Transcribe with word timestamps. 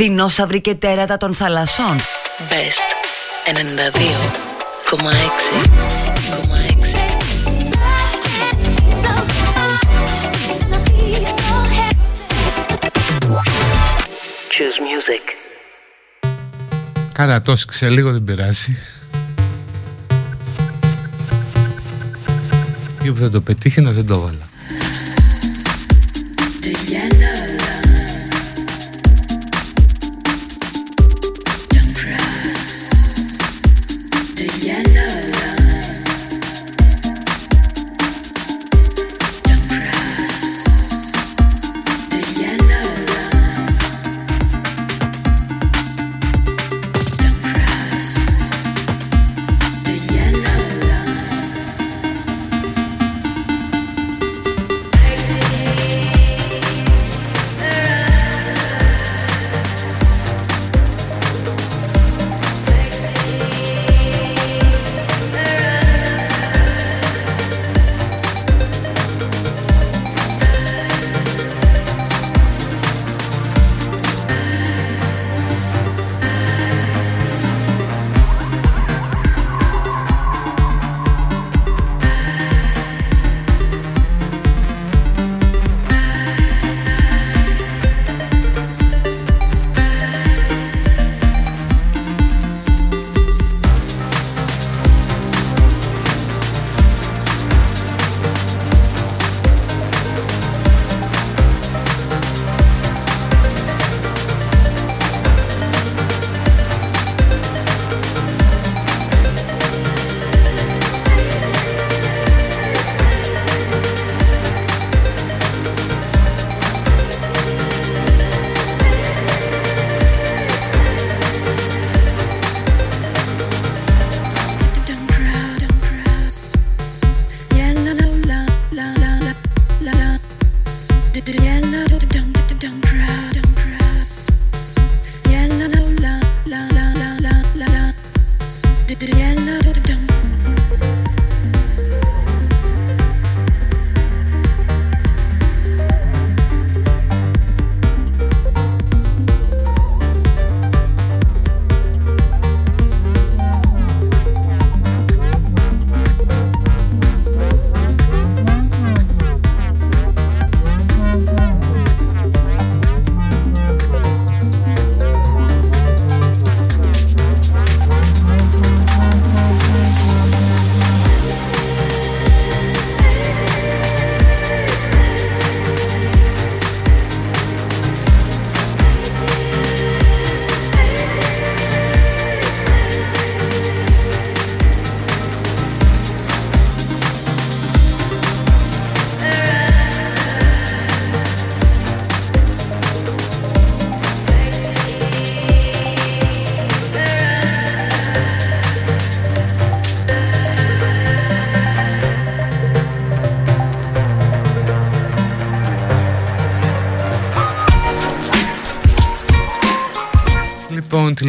δεινόσαυροι 0.00 0.60
και 0.60 0.74
τέρατα 0.74 1.16
των 1.16 1.34
θαλασσών. 1.34 2.00
Best 2.38 2.90
92,6 3.46 4.94
Choose 14.54 14.78
music. 14.88 15.24
Κάνα 17.12 17.42
τόσο 17.42 17.66
λίγο 17.80 18.12
δεν 18.12 18.24
περάσει. 18.24 18.78
Ή 23.02 23.10
που 23.10 23.18
θα 23.18 23.30
το 23.30 23.40
πετύχει 23.40 23.80
να 23.80 23.90
δεν 23.90 24.06
το 24.06 24.20
βάλα. 24.20 24.49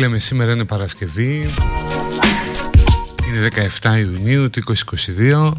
Λέμε 0.01 0.19
σήμερα 0.19 0.51
είναι 0.51 0.66
Παρασκευή. 0.66 1.53
Είναι 3.28 3.47
17 3.81 3.97
Ιουνίου 4.00 4.50
του 4.50 4.62
2022 4.66 5.51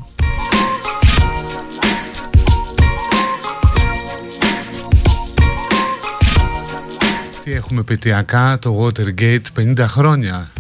Τι 7.45 7.53
έχουμε 7.53 7.83
πετειακά 7.83 8.59
το 8.59 8.87
Watergate 8.87 9.75
50 9.77 9.85
χρόνια. 9.89 10.51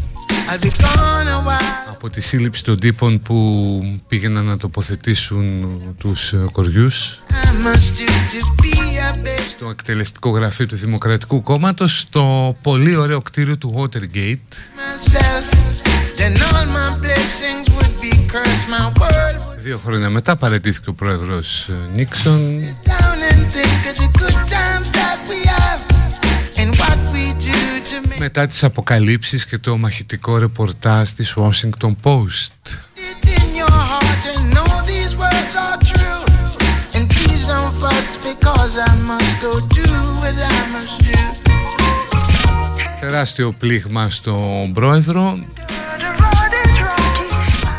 Από 1.90 2.10
τη 2.10 2.20
σύλληψη 2.20 2.64
των 2.64 2.80
τύπων 2.80 3.20
που 3.20 4.00
πήγαιναν 4.08 4.44
να 4.44 4.56
τοποθετήσουν 4.56 5.66
τους 5.98 6.34
κοριούς 6.52 7.22
στο 9.62 9.70
εκτελεστικό 9.70 10.30
γραφείο 10.30 10.66
του 10.66 10.76
Δημοκρατικού 10.76 11.42
Κόμματος 11.42 12.00
στο 12.00 12.56
πολύ 12.62 12.96
ωραίο 12.96 13.22
κτίριο 13.22 13.58
του 13.58 13.74
Watergate. 13.78 14.56
Δύο 19.56 19.78
χρόνια 19.84 20.10
μετά 20.10 20.36
παρετήθηκε 20.36 20.90
ο 20.90 20.92
πρόεδρος 20.92 21.68
ε, 21.68 21.74
Νίξον. 21.94 22.62
μετά 28.18 28.46
τις 28.46 28.64
αποκαλύψεις 28.64 29.46
και 29.46 29.58
το 29.58 29.76
μαχητικό 29.76 30.38
ρεπορτάζ 30.38 31.10
της 31.10 31.34
Washington 31.36 31.94
Post 32.02 32.81
Τεράστιο 43.00 43.52
πλήγμα 43.52 44.10
στον 44.10 44.72
πρόεδρο. 44.72 45.38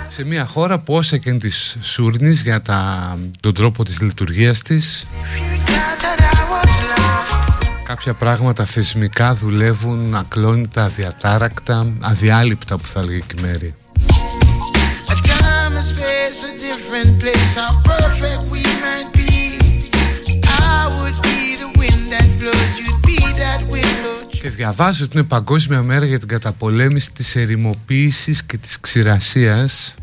Σε 0.07 0.23
μια 0.23 0.45
χώρα 0.45 0.79
που 0.79 0.93
όσα 0.93 1.17
και 1.17 1.31
της 1.31 1.77
σούρνης 1.81 2.41
για 2.41 2.61
τα, 2.61 3.17
τον 3.39 3.53
τρόπο 3.53 3.83
της 3.83 4.01
λειτουργίας 4.01 4.61
της 4.61 5.05
κάποια 7.93 8.13
πράγματα 8.13 8.65
θεσμικά 8.65 9.33
δουλεύουν 9.33 10.15
ακλόνητα, 10.15 10.83
αδιατάρακτα, 10.83 11.93
αδιάλειπτα 12.01 12.77
που 12.77 12.87
θα 12.87 12.99
έλεγε 12.99 13.17
η 13.17 13.41
Μέρη. 13.41 13.75
Και 24.41 24.49
διαβάζω 24.49 25.03
ότι 25.03 25.17
είναι 25.17 25.27
παγκόσμια 25.27 25.81
μέρα 25.81 26.05
για 26.05 26.19
την 26.19 26.27
καταπολέμηση 26.27 27.11
της 27.11 27.35
ερημοποίησης 27.35 28.43
και 28.43 28.57
της 28.57 28.79
ξηρασίας. 28.79 29.95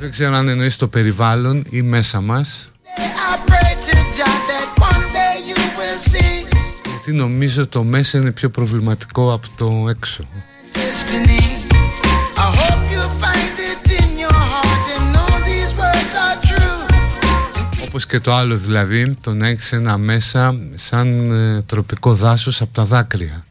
Δεν 0.00 0.10
ξέρω 0.10 0.36
αν 0.36 0.48
εννοείς 0.48 0.76
το 0.76 0.88
περιβάλλον 0.88 1.64
ή 1.70 1.82
μέσα 1.82 2.20
μας. 2.20 2.70
Γιατί 6.86 7.12
νομίζω 7.12 7.66
το 7.66 7.84
μέσα 7.84 8.18
είναι 8.18 8.30
πιο 8.30 8.50
προβληματικό 8.50 9.32
από 9.32 9.48
το 9.56 9.88
έξω 9.88 10.24
όπως 18.00 18.12
και 18.12 18.20
το 18.20 18.34
άλλο 18.34 18.56
δηλαδή 18.56 19.16
το 19.20 19.34
να 19.34 19.48
έχεις 19.48 19.72
ένα 19.72 19.98
μέσα 19.98 20.56
σαν 20.74 21.30
ε, 21.30 21.62
τροπικό 21.62 22.14
δάσος 22.14 22.60
από 22.60 22.74
τα 22.74 22.84
δάκρυα 22.84 23.44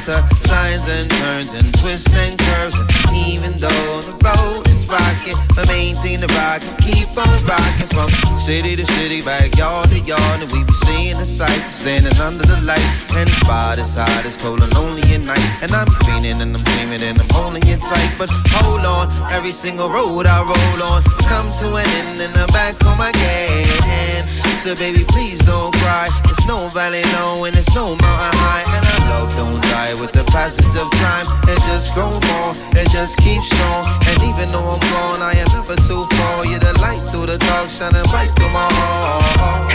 with 0.00 0.08
a 0.08 0.20
lot 0.20 0.30
of 0.30 0.36
signs 0.36 0.88
and 0.88 1.10
turns 1.10 1.54
and 1.54 1.66
twists 1.80 2.14
and 2.16 2.38
curves. 2.38 2.78
And 2.78 3.16
even 3.28 3.52
though 3.60 4.00
the 4.00 4.16
road 4.24 4.68
is 4.68 4.86
rocky, 4.86 5.32
but 5.54 5.68
maintain 5.68 6.20
the 6.20 6.28
rock 6.40 6.62
and 6.62 6.76
keep 6.80 7.08
on 7.16 7.28
rocking 7.44 7.90
from 7.92 8.08
city 8.36 8.76
to 8.76 8.84
city, 8.84 9.22
backyard 9.22 9.90
to 9.90 9.98
yard. 10.00 10.40
And 10.40 10.50
we 10.52 10.64
be 10.64 10.72
seeing 10.72 11.18
the 11.18 11.26
sights, 11.26 11.70
standing 11.70 12.16
under 12.20 12.46
the 12.46 12.60
lights. 12.62 12.90
And 13.16 13.28
the 13.28 13.34
spot 13.44 13.78
is 13.78 13.94
hot, 13.94 14.24
it's 14.24 14.36
cold 14.36 14.62
and 14.62 14.72
lonely 14.74 15.02
at 15.14 15.22
night. 15.22 15.44
And 15.62 15.72
I'm 15.72 15.88
feeling 16.06 16.40
and 16.40 16.56
I'm 16.56 16.62
dreaming 16.62 17.02
and 17.02 17.20
I'm 17.20 17.28
holding 17.30 17.66
it 17.66 17.80
tight. 17.80 18.14
But 18.18 18.30
hold 18.56 18.84
on, 18.84 19.10
every 19.32 19.52
single 19.52 19.90
road 19.90 20.26
I 20.26 20.40
roll 20.40 20.80
on 20.92 21.02
come 21.28 21.48
to 21.60 21.76
an 21.76 21.86
end 22.00 22.20
in 22.20 22.32
the 22.32 22.46
back 22.52 22.74
of 22.84 22.96
my 22.96 23.12
gate. 23.12 24.49
So 24.60 24.76
baby, 24.76 25.04
please 25.08 25.38
don't 25.38 25.72
cry. 25.80 26.08
It's 26.26 26.46
no 26.46 26.68
valley 26.68 27.02
low 27.16 27.44
and 27.44 27.56
it's 27.56 27.74
no 27.74 27.96
mountain 27.96 28.36
high. 28.44 28.60
And 28.76 28.84
our 28.84 29.00
love 29.08 29.32
don't 29.34 29.56
die 29.72 29.94
with 29.98 30.12
the 30.12 30.22
passage 30.24 30.76
of 30.76 30.84
time. 31.00 31.24
It 31.48 31.56
just 31.64 31.94
grows 31.94 32.20
more, 32.28 32.52
it 32.76 32.90
just 32.90 33.16
keeps 33.16 33.48
strong. 33.48 33.88
And 34.04 34.20
even 34.20 34.52
though 34.52 34.76
I'm 34.76 34.80
gone, 34.92 35.24
I 35.24 35.32
am 35.32 35.48
never 35.56 35.80
too 35.80 36.04
far. 36.12 36.44
You're 36.44 36.60
the 36.60 36.76
light 36.84 37.00
through 37.08 37.32
the 37.32 37.38
dark, 37.38 37.70
shining 37.70 38.04
bright 38.12 38.28
through 38.36 38.52
my 38.52 38.68
heart. 38.68 39.72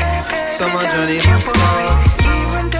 My 0.71 0.85
journey 0.91 1.17
must 1.25 1.47
start. 1.49 2.74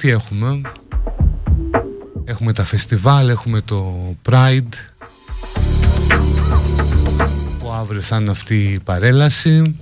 Τι 0.00 0.10
έχουμε; 0.10 0.60
Έχουμε 2.24 2.52
τα 2.52 2.64
φεστιβάλ, 2.64 3.28
έχουμε 3.28 3.60
το 3.60 3.94
Pride. 4.30 4.74
Που 7.58 7.72
αύριο 7.80 8.00
θα 8.00 8.16
είναι 8.16 8.30
αυτή 8.30 8.54
η 8.54 8.80
παρέλαση. 8.84 9.76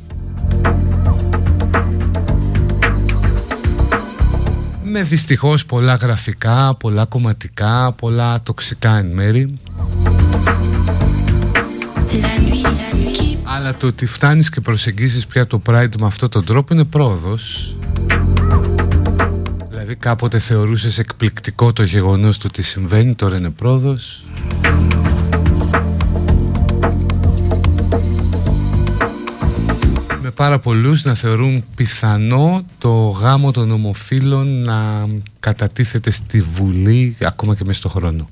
Με 4.84 5.02
δυστυχώς 5.02 5.66
πολλά 5.66 5.94
γραφικά, 5.94 6.74
πολλά 6.74 7.04
κομματικά, 7.04 7.92
πολλά 7.92 8.42
τοξικά 8.42 8.96
εν 8.96 9.06
μέρη. 9.06 9.58
Αλλά 13.42 13.74
το 13.76 13.86
ότι 13.86 14.06
φτάνεις 14.06 14.50
και 14.50 14.60
προσεγγίζεις 14.60 15.26
πια 15.26 15.46
το 15.46 15.62
Pride 15.66 15.96
με 15.98 16.06
αυτόν 16.06 16.28
τον 16.28 16.44
τρόπο 16.44 16.74
είναι 16.74 16.84
πρόοδος. 16.84 17.76
Δηλαδή 18.06 18.77
κάποτε 19.98 20.38
θεωρούσες 20.38 20.98
εκπληκτικό 20.98 21.72
το 21.72 21.82
γεγονός 21.82 22.38
του 22.38 22.48
τι 22.48 22.62
συμβαίνει, 22.62 23.14
τώρα 23.14 23.36
είναι 23.36 23.50
πρόοδος. 23.50 24.24
Με 30.22 30.30
πάρα 30.30 30.58
πολλούς 30.58 31.04
να 31.04 31.14
θεωρούν 31.14 31.64
πιθανό 31.74 32.64
το 32.78 33.08
γάμο 33.08 33.50
των 33.50 33.70
ομοφύλων 33.70 34.62
να 34.62 35.06
κατατίθεται 35.40 36.10
στη 36.10 36.40
Βουλή 36.40 37.16
ακόμα 37.20 37.54
και 37.54 37.64
μέσα 37.64 37.78
στο 37.78 37.88
χρόνο. 37.88 38.28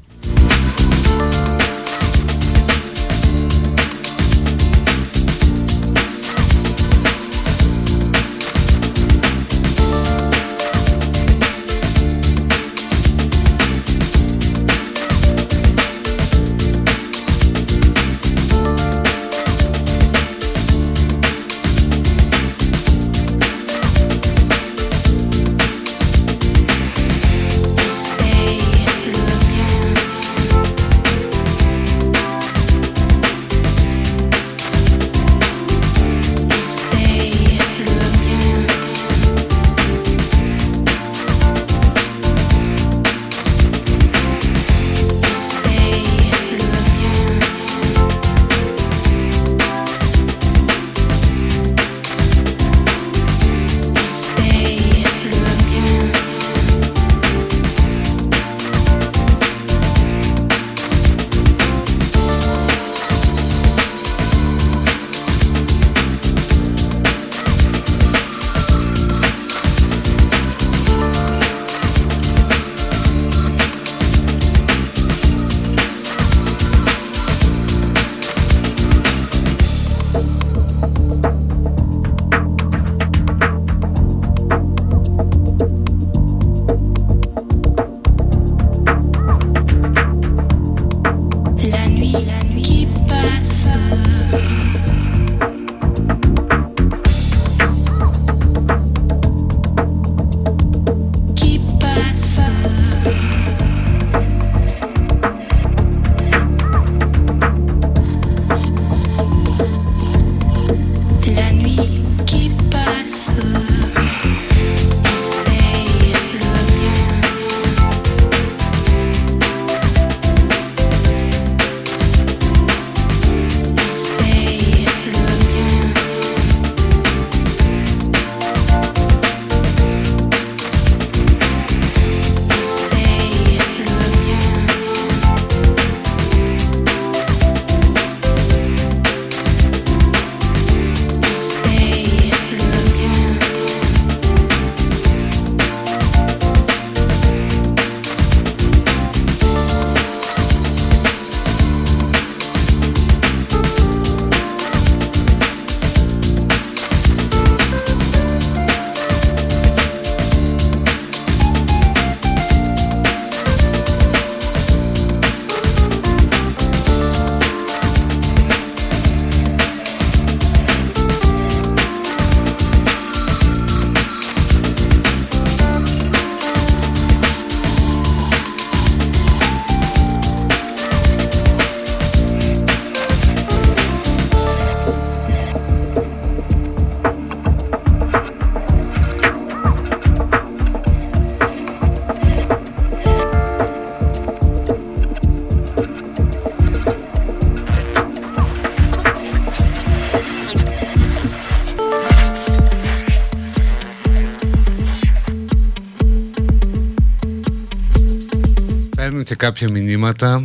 Και 209.22 209.34
κάποια 209.34 209.70
μηνύματα 209.70 210.44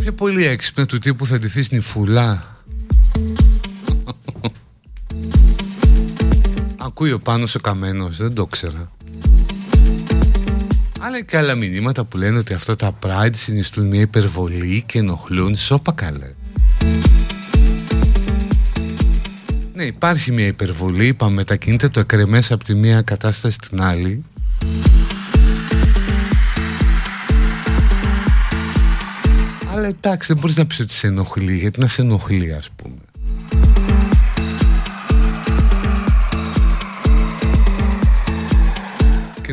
πιο 0.00 0.12
πολύ 0.12 0.46
έξυπνα 0.46 0.86
του 0.86 0.98
τύπου 0.98 1.26
θα 1.26 1.38
ντυθείς 1.38 1.70
νυφουλά 1.70 2.56
Ακούει 6.86 7.12
ο 7.12 7.20
Πάνος 7.20 7.54
ο 7.54 7.60
Καμένος, 7.60 8.16
δεν 8.16 8.34
το 8.34 8.46
ξέρα 8.46 8.90
αλλά 11.00 11.22
και 11.22 11.36
άλλα 11.36 11.54
μηνύματα 11.54 12.04
που 12.04 12.16
λένε 12.16 12.38
ότι 12.38 12.54
αυτά 12.54 12.76
τα 12.76 12.98
Pride 13.02 13.34
συνιστούν 13.36 13.86
μια 13.86 14.00
υπερβολή 14.00 14.82
και 14.86 14.98
ενοχλούν 14.98 15.56
σώπα 15.56 15.92
καλέ. 15.92 16.34
Ναι, 19.74 19.84
υπάρχει 19.84 20.32
μια 20.32 20.46
υπερβολή, 20.46 21.06
είπαμε, 21.06 21.34
μετακινείται 21.34 21.88
το 21.88 22.00
εκρεμές 22.00 22.52
από 22.52 22.64
τη 22.64 22.74
μία 22.74 23.02
κατάσταση 23.02 23.58
στην 23.62 23.82
άλλη. 23.82 24.24
Εντάξει, 29.88 30.32
δεν 30.32 30.40
μπορείς 30.40 30.56
να 30.56 30.66
πεις 30.66 30.80
ότι 30.80 30.92
σε 30.92 31.06
ενοχλεί, 31.06 31.56
γιατί 31.56 31.80
να 31.80 31.86
σε 31.86 32.02
ενοχλεί, 32.02 32.52
ας 32.52 32.70
πούμε. 32.76 32.94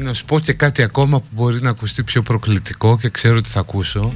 να 0.05 0.13
σου 0.13 0.25
πω 0.25 0.39
και 0.39 0.53
κάτι 0.53 0.83
ακόμα 0.83 1.19
που 1.19 1.27
μπορεί 1.31 1.61
να 1.61 1.69
ακουστεί 1.69 2.03
πιο 2.03 2.21
προκλητικό 2.21 2.97
και 2.97 3.09
ξέρω 3.09 3.37
ότι 3.37 3.49
θα 3.49 3.59
ακούσω. 3.59 4.13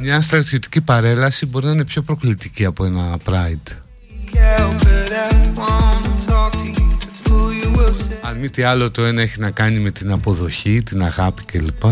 Μια 0.00 0.20
στρατιωτική 0.20 0.80
παρέλαση 0.80 1.46
μπορεί 1.46 1.66
να 1.66 1.72
είναι 1.72 1.84
πιο 1.84 2.02
προκλητική 2.02 2.64
από 2.64 2.84
ένα 2.84 3.16
Pride. 3.24 3.72
Αν 8.22 8.36
μη 8.36 8.48
τι 8.48 8.62
άλλο 8.62 8.90
το 8.90 9.04
ένα 9.04 9.22
έχει 9.22 9.40
να 9.40 9.50
κάνει 9.50 9.78
με 9.78 9.90
την 9.90 10.12
αποδοχή, 10.12 10.82
την 10.82 11.02
αγάπη 11.02 11.42
κλπ. 11.44 11.82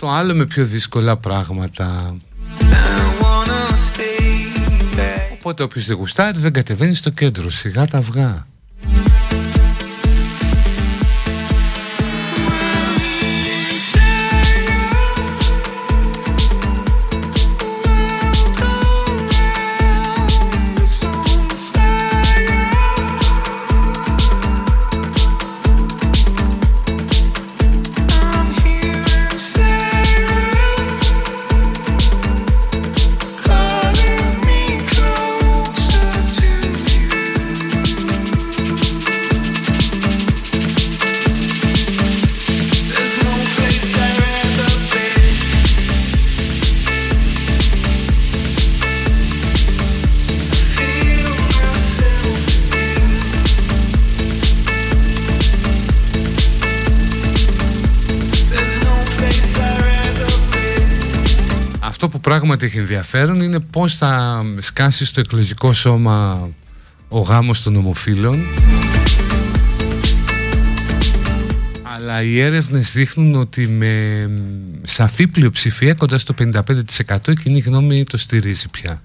Το 0.00 0.10
άλλο 0.10 0.34
με 0.34 0.46
πιο 0.46 0.64
δύσκολα 0.64 1.16
πράγματα. 1.16 2.16
Οπότε 5.32 5.62
όποιος 5.62 5.86
δεν 5.86 5.96
γουστάρει 5.96 6.38
δεν 6.38 6.52
κατεβαίνει 6.52 6.94
στο 6.94 7.10
κέντρο, 7.10 7.50
σιγά 7.50 7.86
τα 7.86 7.98
αυγά. 7.98 8.46
Πράγματι 62.40 62.66
έχει 62.66 62.78
ενδιαφέρον 62.78 63.40
είναι 63.40 63.60
πώς 63.60 63.96
θα 63.96 64.42
σκάσει 64.58 65.04
στο 65.04 65.20
εκλογικό 65.20 65.72
σώμα 65.72 66.48
ο 67.08 67.20
γάμος 67.20 67.62
των 67.62 67.76
ομοφύλων 67.76 68.42
αλλά 71.94 72.22
οι 72.22 72.40
έρευνες 72.40 72.92
δείχνουν 72.92 73.34
ότι 73.34 73.66
με 73.68 74.30
σαφή 74.82 75.26
πλειοψηφία 75.26 75.94
κοντά 75.94 76.18
στο 76.18 76.34
55% 76.38 77.16
η 77.28 77.34
κοινή 77.34 77.58
γνώμη 77.58 78.04
το 78.04 78.16
στηρίζει 78.16 78.68
πια. 78.68 79.02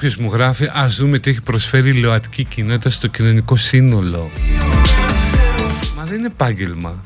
Κάποιος 0.00 0.16
μου 0.16 0.32
γράφει 0.32 0.70
ας 0.72 0.96
δούμε 0.96 1.18
τι 1.18 1.30
έχει 1.30 1.42
προσφέρει 1.42 1.88
η 1.88 1.92
ΛΟΑΤΚΙ 1.92 2.44
κοινότητα 2.44 2.90
στο 2.90 3.06
κοινωνικό 3.06 3.56
σύνολο 3.56 4.30
Μα 5.96 6.04
δεν 6.04 6.18
είναι 6.18 6.26
επάγγελμα. 6.26 7.02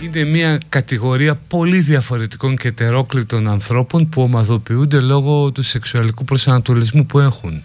Είναι 0.00 0.24
μια 0.24 0.58
κατηγορία 0.68 1.34
πολύ 1.34 1.80
διαφορετικών 1.80 2.56
και 2.56 2.68
ετερόκλητων 2.68 3.48
ανθρώπων 3.48 4.08
που 4.08 4.22
ομαδοποιούνται 4.22 5.00
λόγω 5.00 5.52
του 5.52 5.62
σεξουαλικού 5.62 6.24
προσανατολισμού 6.24 7.06
που 7.06 7.18
έχουν. 7.18 7.62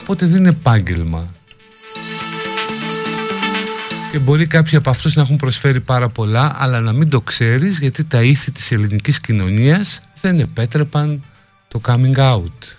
Οπότε 0.00 0.26
δεν 0.26 0.38
είναι 0.38 0.48
επάγγελμα 0.48 1.33
και 4.14 4.20
μπορεί 4.20 4.46
κάποιοι 4.46 4.76
από 4.76 4.90
αυτούς 4.90 5.14
να 5.14 5.22
έχουν 5.22 5.36
προσφέρει 5.36 5.80
πάρα 5.80 6.08
πολλά 6.08 6.56
αλλά 6.58 6.80
να 6.80 6.92
μην 6.92 7.08
το 7.08 7.20
ξέρεις 7.20 7.78
γιατί 7.78 8.04
τα 8.04 8.22
ήθη 8.22 8.50
της 8.50 8.70
ελληνικής 8.70 9.20
κοινωνίας 9.20 10.00
δεν 10.20 10.38
επέτρεπαν 10.38 11.22
το 11.68 11.80
coming 11.86 12.16
out. 12.16 12.78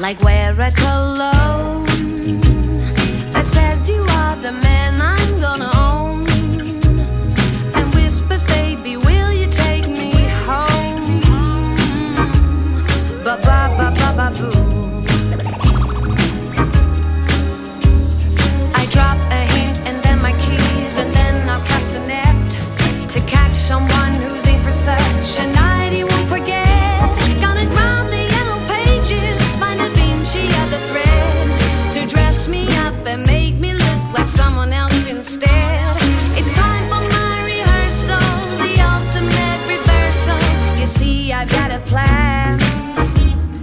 Like 0.00 0.22
wear 0.22 0.52
a 0.58 0.70
cologne 0.70 1.84
that 3.34 3.44
says 3.44 3.90
you 3.90 4.00
are 4.00 4.34
the 4.36 4.50
man 4.50 4.98
I'm 4.98 5.40
gonna 5.40 5.70
own. 5.76 6.26
And 7.74 7.94
whispers, 7.94 8.42
baby, 8.44 8.96
will 8.96 9.30
you 9.30 9.46
take 9.50 9.86
me 9.86 10.12
home? 10.46 11.20
Ba 13.24 13.36
ba 13.44 13.60
ba 13.76 13.88
ba 13.98 14.10
ba 14.16 14.28
boo. 14.38 15.02
I 18.74 18.86
drop 18.94 19.18
a 19.30 19.42
hint 19.52 19.80
and 19.86 20.02
then 20.02 20.18
my 20.22 20.32
keys, 20.40 20.96
and 20.96 21.12
then 21.12 21.46
I'll 21.50 21.64
cast 21.66 21.94
a 21.94 22.00
net 22.06 22.50
to 23.10 23.20
catch 23.26 23.52
someone 23.52 24.14
who's 24.14 24.46
in 24.46 24.62
for 24.62 24.70
such 24.70 25.40
a 25.44 25.59
me 33.16 33.16
up 33.16 33.18
and 33.18 33.26
make 33.26 34.12
like 34.12 34.28
someone 34.28 34.72
else 34.72 35.06
instead. 35.06 35.96
It's 36.36 36.52
time 36.54 36.84
for 36.88 37.02
my 37.16 37.44
rehearsal, 37.44 38.18
the 38.58 38.72
ultimate 38.80 39.60
reversal. 39.66 40.40
You 40.78 40.86
see, 40.86 41.32
I've 41.32 41.50
got 41.50 41.70
a 41.70 41.80
plan. 41.80 42.58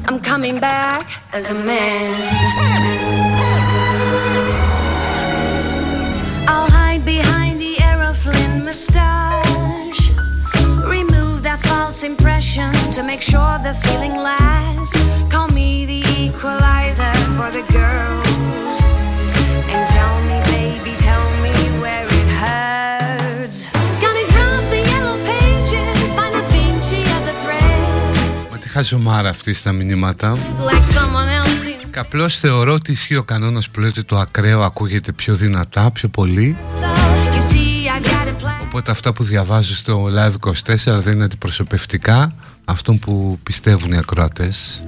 I'm 0.07 0.19
coming 0.19 0.59
back 0.59 1.09
as 1.33 1.49
a 1.49 1.53
man. 1.53 2.15
I'll 6.47 6.69
hide 6.69 7.03
behind 7.05 7.59
the 7.59 7.75
Aeroflin 7.75 8.63
mustache. 8.63 10.11
Remove 10.85 11.43
that 11.43 11.59
false 11.63 12.03
impression 12.03 12.71
to 12.93 13.03
make 13.03 13.21
sure 13.21 13.59
the 13.63 13.73
feeling 13.73 14.15
lasts. 14.15 14.95
Call 15.29 15.49
me 15.49 15.85
the 15.85 16.01
equalizer 16.19 17.13
for 17.35 17.51
the 17.51 17.63
girls. 17.71 18.26
It 22.57 23.21
hurts. 23.23 23.59
Gonna 24.03 24.25
grab 24.33 24.63
the 24.73 24.81
yellow 24.91 25.17
pages, 25.29 26.09
find 26.17 26.33
the 26.37 26.43
Vinci 26.51 27.01
of 27.15 27.21
the 27.27 27.35
threads. 27.43 28.31
Μα 28.51 28.57
τι 28.57 28.69
χαζομάρα 28.69 29.29
αυτή 29.29 29.53
στα 29.53 29.71
μηνύματα. 29.71 30.37
Like 30.37 30.87
Απλώς 31.99 32.37
θεωρώ 32.37 32.73
ότι 32.73 32.91
ισχύει 32.91 33.15
ο 33.15 33.23
κανόνας 33.23 33.69
που 33.69 33.79
λέει 33.79 33.89
ότι 33.89 34.03
το 34.03 34.17
ακραίο 34.17 34.61
ακούγεται 34.61 35.11
πιο 35.11 35.35
δυνατά, 35.35 35.91
πιο 35.91 36.07
πολύ. 36.07 36.57
Οπότε 38.63 38.91
αυτά 38.91 39.13
που 39.13 39.23
διαβάζω 39.23 39.75
στο 39.75 40.05
Live 40.15 40.49
24 40.49 40.99
δεν 40.99 41.13
είναι 41.13 41.23
αντιπροσωπευτικά 41.23 42.33
αυτών 42.65 42.99
που 42.99 43.39
πιστεύουν 43.43 43.91
οι 43.91 43.97
ακροατές. 43.97 44.83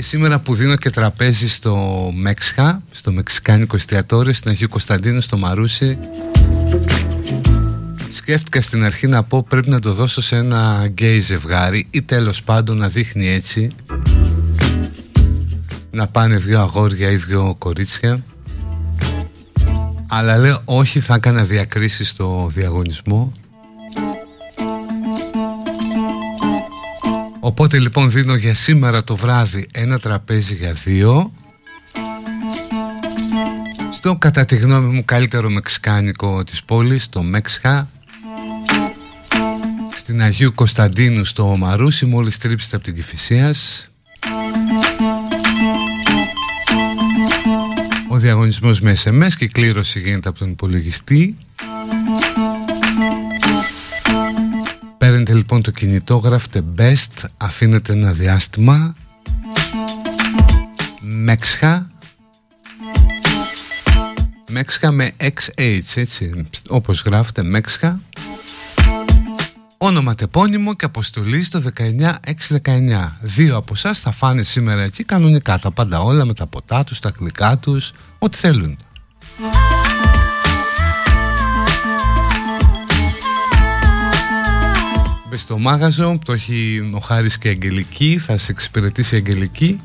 Και 0.00 0.06
σήμερα 0.06 0.40
που 0.40 0.54
δίνω 0.54 0.76
και 0.76 0.90
τραπέζι 0.90 1.48
στο 1.48 1.76
Μέξχα, 2.14 2.82
στο 2.90 3.12
Μεξικάνικο 3.12 3.76
εστιατόριο, 3.76 4.32
στην 4.32 4.50
Αγίου 4.50 4.68
Κωνσταντίνου, 4.68 5.20
στο 5.20 5.36
Μαρούσι, 5.36 5.98
σκέφτηκα 8.10 8.60
στην 8.60 8.84
αρχή 8.84 9.06
να 9.06 9.22
πω 9.22 9.46
πρέπει 9.48 9.68
να 9.70 9.80
το 9.80 9.92
δώσω 9.92 10.22
σε 10.22 10.36
ένα 10.36 10.84
γκέι 10.86 11.20
ζευγάρι 11.20 11.86
ή 11.90 12.02
τέλος 12.02 12.42
πάντων 12.42 12.76
να 12.76 12.88
δείχνει 12.88 13.28
έτσι 13.28 13.74
να 15.90 16.08
πάνε 16.08 16.36
δύο 16.36 16.60
αγόρια 16.60 17.10
ή 17.10 17.16
δύο 17.16 17.54
κορίτσια. 17.58 18.24
Αλλά 20.08 20.36
λέω 20.36 20.62
όχι 20.64 21.00
θα 21.00 21.14
έκανα 21.14 21.44
διακρίσεις 21.44 22.08
στο 22.08 22.50
διαγωνισμό 22.50 23.32
Οπότε 27.50 27.78
λοιπόν 27.78 28.10
δίνω 28.10 28.34
για 28.34 28.54
σήμερα 28.54 29.04
το 29.04 29.16
βράδυ 29.16 29.66
ένα 29.72 29.98
τραπέζι 29.98 30.54
για 30.54 30.72
δύο. 30.72 31.32
Στο 33.92 34.16
κατά 34.16 34.44
τη 34.44 34.56
γνώμη 34.56 34.94
μου 34.94 35.04
καλύτερο 35.04 35.50
μεξικάνικο 35.50 36.44
της 36.44 36.64
πόλης, 36.64 37.08
το 37.08 37.22
Μέξχα. 37.22 37.90
Στην 39.94 40.22
Αγίου 40.22 40.52
Κωνσταντίνου 40.54 41.24
στο 41.24 41.56
Μαρούσι 41.56 42.06
μόλις 42.06 42.38
τρίψετε 42.38 42.76
από 42.76 42.84
την 42.84 42.94
Κηφισίας. 42.94 43.90
Ο 48.08 48.16
διαγωνισμός 48.16 48.80
με 48.80 48.96
SMS 49.04 49.32
και 49.38 49.44
η 49.44 49.48
κλήρωση 49.48 50.00
γίνεται 50.00 50.28
από 50.28 50.38
τον 50.38 50.50
υπολογιστή 50.50 51.36
Παίρνετε 55.30 55.48
λοιπόν 55.48 55.62
το 55.62 55.80
κινητό, 55.80 56.16
γράφετε 56.16 56.64
best, 56.78 57.28
αφήνετε 57.36 57.92
ένα 57.92 58.12
διάστημα. 58.12 58.94
Μέξχα. 61.00 61.90
Μέξχα 64.48 64.90
με 64.90 65.10
XH 65.18 65.94
έτσι. 65.94 66.46
Όπως 66.68 67.02
γράφετε 67.02 67.42
Μέξχα. 67.42 68.00
Όνομα 69.78 70.14
τεπώνυμο 70.14 70.74
και 70.74 70.84
αποστολή 70.84 71.44
στο 71.44 71.62
19619 71.76 73.08
Δύο 73.20 73.56
από 73.56 73.72
εσάς 73.74 73.98
θα 73.98 74.10
φάνε 74.10 74.42
σήμερα 74.42 74.82
εκεί 74.82 75.04
κανονικά. 75.04 75.58
Τα 75.58 75.70
πάντα 75.70 76.02
όλα 76.02 76.24
με 76.24 76.34
τα 76.34 76.46
ποτά 76.46 76.84
τους, 76.84 76.98
τα 76.98 77.12
γλυκά 77.18 77.58
τους, 77.58 77.92
ό,τι 78.18 78.36
θέλουν 78.36 78.78
Μπε 85.30 85.36
στο 85.36 85.58
μάγαζο, 85.58 86.18
το 86.24 86.32
έχει 86.32 86.90
ο 86.92 86.98
Χάρης 86.98 87.38
και 87.38 87.48
η 87.48 87.50
Αγγελική, 87.50 88.20
θα 88.26 88.38
σε 88.38 88.52
εξυπηρετήσει 88.52 89.14
η 89.14 89.18
Αγγελική. 89.18 89.80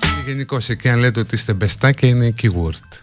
Και 0.00 0.30
γενικώ 0.30 0.58
εκεί 0.68 0.88
αν 0.88 0.98
λέτε 0.98 1.20
ότι 1.20 1.34
είστε 1.34 1.52
μπεστάκια 1.52 2.08
είναι 2.08 2.32
keyword. 2.42 3.00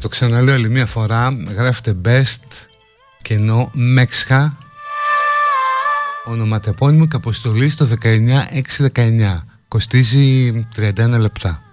Το 0.00 0.08
ξαναλέω 0.08 0.54
άλλη 0.54 0.68
μια 0.68 0.86
φορά 0.86 1.36
Γράφετε 1.56 1.96
best 2.04 2.66
και 3.22 3.34
ενώ 3.34 3.70
Μέξχα. 3.72 4.56
Ονοματεπώνυμο 6.24 7.06
και 7.06 7.16
αποστολή 7.16 7.68
στο 7.68 7.88
19619 8.02 9.40
Κοστίζει 9.68 10.66
31 10.76 10.92
λεπτά 11.18 11.69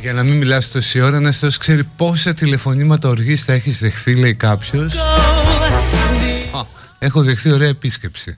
Για 0.00 0.12
να 0.12 0.22
μην 0.22 0.36
μιλάς 0.36 0.70
τόση 0.70 1.00
ώρα, 1.00 1.20
να 1.20 1.32
σας 1.32 1.56
ξέρει 1.56 1.84
πόσα 1.84 2.34
τηλεφωνήματα 2.34 3.08
οργής 3.08 3.44
θα 3.44 3.52
έχεις 3.52 3.78
δεχθεί, 3.78 4.14
Λέει 4.14 4.34
κάποιος, 4.34 4.94
έχω 6.98 7.22
δεχθεί 7.22 7.52
ωραία 7.52 7.68
επίσκεψη. 7.68 8.34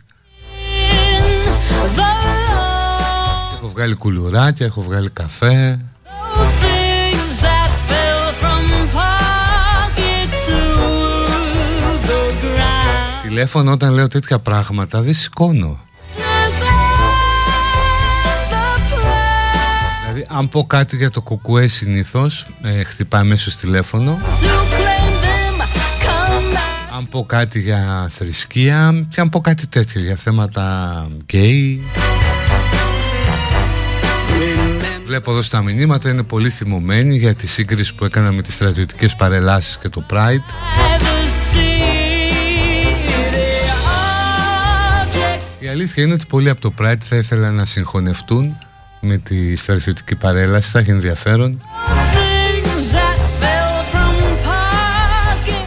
Βγάλει 3.84 3.98
κουλουράκια, 3.98 4.66
έχω 4.66 4.82
βγάλει 4.82 5.10
καφέ. 5.10 5.78
Those 6.36 6.54
things 6.64 7.36
that 7.46 7.70
fell 7.88 8.24
from 8.42 8.64
pocket 8.96 10.28
to 10.48 10.60
the 12.08 12.22
ground. 12.42 13.22
Τηλέφωνο 13.22 13.72
όταν 13.72 13.92
λέω 13.94 14.08
τέτοια 14.08 14.38
πράγματα 14.38 15.02
δεν 15.02 15.14
σηκώνω. 15.14 15.80
Δηλαδή, 20.02 20.26
αν 20.38 20.48
πω 20.48 20.66
κάτι 20.66 20.96
για 20.96 21.10
το 21.10 21.20
κουκουέ 21.20 21.66
συνήθως, 21.66 22.48
ε, 22.62 22.84
χτυπάει 22.84 23.20
αμέσω 23.20 23.50
τηλέφωνο. 23.60 24.18
Αν 26.96 27.08
πω 27.08 27.24
κάτι 27.24 27.60
για 27.60 28.10
θρησκεία 28.10 29.06
και 29.08 29.20
αν 29.20 29.28
πω 29.28 29.40
κάτι 29.40 29.66
τέτοιο 29.66 30.00
για 30.00 30.16
θέματα 30.16 31.06
γκέι. 31.24 31.82
Βλέπω 35.04 35.30
εδώ 35.30 35.42
στα 35.42 35.62
μηνύματα 35.62 36.10
είναι 36.10 36.22
πολύ 36.22 36.50
θυμωμένοι 36.50 37.16
για 37.16 37.34
τη 37.34 37.46
σύγκριση 37.46 37.94
που 37.94 38.04
έκανα 38.04 38.32
με 38.32 38.42
τις 38.42 38.54
στρατιωτικές 38.54 39.16
παρελάσεις 39.16 39.78
και 39.78 39.88
το 39.88 40.06
Pride. 40.10 40.44
Η 45.58 45.68
αλήθεια 45.68 46.02
είναι 46.02 46.12
ότι 46.12 46.26
πολλοί 46.26 46.48
από 46.48 46.60
το 46.60 46.74
Pride 46.80 47.00
θα 47.00 47.16
ήθελαν 47.16 47.54
να 47.54 47.64
συγχωνευτούν 47.64 48.56
με 49.00 49.16
τη 49.16 49.56
στρατιωτική 49.56 50.14
παρέλαση, 50.14 50.70
θα 50.70 50.78
έχει 50.78 50.90
ενδιαφέρον. 50.90 51.62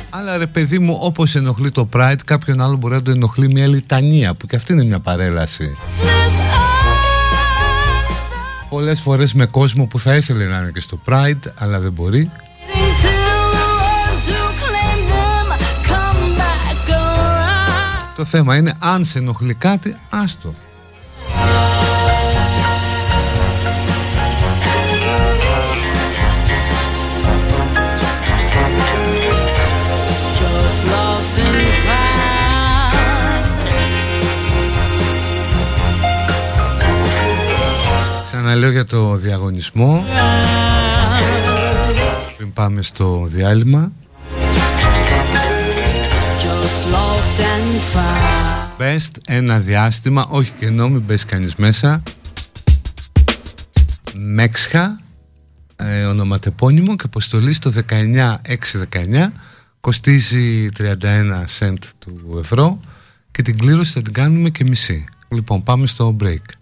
Αλλά 0.09 0.38
ρε 0.38 0.47
παιδί 0.47 0.79
μου, 0.79 0.97
όπως 1.01 1.35
ενοχλεί 1.35 1.71
το 1.71 1.89
Pride, 1.93 2.19
κάποιον 2.25 2.61
άλλο 2.61 2.75
μπορεί 2.75 2.93
να 2.93 3.01
το 3.01 3.11
ενοχλεί 3.11 3.51
μια 3.51 3.67
λιτανία, 3.67 4.33
που 4.33 4.47
και 4.47 4.55
αυτή 4.55 4.73
είναι 4.73 4.83
μια 4.83 4.99
παρέλαση. 4.99 5.71
Πολλές 8.70 9.01
φορές 9.01 9.34
με 9.34 9.45
κόσμο 9.45 9.86
που 9.86 9.99
θα 9.99 10.15
ήθελε 10.15 10.45
να 10.45 10.57
είναι 10.57 10.72
και 10.72 10.80
στο 10.80 10.99
Pride, 11.05 11.51
αλλά 11.55 11.80
δεν 11.80 11.91
μπορεί. 11.91 12.32
Το 18.15 18.26
θέμα 18.26 18.55
είναι 18.55 18.74
αν 18.80 19.05
σε 19.05 19.20
ενοχλεί 19.20 19.53
κάτι, 19.53 19.97
άστο. 20.09 20.53
Ξαναλέω 38.38 38.71
για 38.71 38.85
το 38.85 39.15
διαγωνισμό. 39.15 40.05
Πριν 42.38 42.53
πάμε 42.53 42.81
στο 42.81 43.27
διάλειμμα. 43.29 43.91
Just 46.43 46.93
lost 46.93 47.39
and 47.39 47.95
found. 47.95 48.81
Best 48.81 49.11
ένα 49.25 49.59
διάστημα 49.59 50.25
Όχι 50.29 50.51
κενό 50.59 50.89
μην 50.89 51.05
πέσει 51.05 51.25
κανείς 51.25 51.55
μέσα. 51.55 52.03
Μέξχα 54.15 54.99
ε, 55.75 56.03
Ονοματεπώνυμο 56.05 56.95
και 56.95 57.03
αποστολή 57.05 57.53
στο 57.53 57.71
19619 57.89 59.29
Κοστίζει 59.79 60.69
31 60.77 60.91
cent 61.59 61.77
του 61.99 62.38
ευρώ 62.39 62.79
Και 63.31 63.41
την 63.41 63.57
κλήρωση 63.57 63.91
θα 63.91 64.01
την 64.01 64.13
κάνουμε 64.13 64.49
και 64.49 64.63
μισή 64.63 65.05
Λοιπόν 65.29 65.63
πάμε 65.63 65.88
στο 65.88 66.15
break 66.23 66.57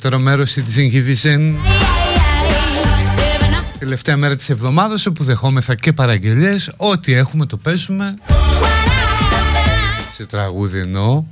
δεύτερο 0.00 0.22
μέρος 0.22 0.52
της 0.52 0.74
Inhibition 0.76 1.54
Τελευταία 3.78 4.16
μέρα 4.16 4.36
της 4.36 4.50
εβδομάδας 4.50 5.06
όπου 5.06 5.24
δεχόμεθα 5.24 5.74
και 5.74 5.92
παραγγελίες 5.92 6.72
Ό,τι 6.76 7.12
έχουμε 7.12 7.46
το 7.46 7.56
παίζουμε 7.56 8.14
Σε 10.12 10.26
τραγούδι 10.26 10.78
εννοώ 10.78 11.24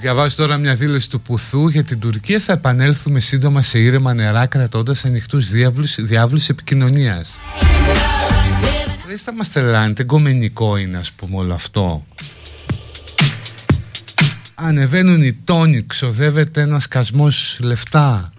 Διαβάζω 0.00 0.36
τώρα 0.36 0.56
μια 0.56 0.74
δήλωση 0.74 1.10
του 1.10 1.20
Πουθού 1.20 1.68
για 1.68 1.84
την 1.84 2.00
Τουρκία. 2.00 2.38
Θα 2.38 2.52
επανέλθουμε 2.52 3.20
σύντομα 3.20 3.62
σε 3.62 3.78
ήρεμα 3.78 4.14
νερά 4.14 4.46
κρατώντας 4.46 5.04
ανοιχτούς 5.04 5.50
διάβλους, 5.50 5.94
διάβλους 5.94 6.48
επικοινωνίας. 6.48 7.38
Δεν 9.06 9.18
θα 9.18 9.34
μας 9.34 9.50
τρελάνετε, 9.50 10.04
γκομενικό 10.04 10.76
είναι 10.76 10.98
ας 10.98 11.12
πούμε 11.12 11.36
όλο 11.36 11.54
αυτό. 11.54 12.04
Ανεβαίνουν 14.64 15.22
οι 15.22 15.32
τόνοι, 15.44 15.82
ξοδεύεται 15.86 16.60
ένας 16.60 16.82
σκασμός 16.82 17.58
λεφτά. 17.62 18.32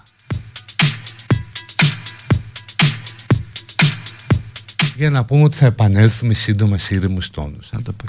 Για 4.95 5.09
να 5.09 5.26
πούμε 5.26 5.43
ότι 5.43 5.55
θα 5.55 5.65
επανέλθουμε 5.65 6.34
σύντομα 6.34 6.78
σε 6.78 6.95
ήρεμους 6.95 7.30
τόνους. 7.30 7.69
Να 7.71 7.82
το 7.82 7.91
πω. 7.91 8.05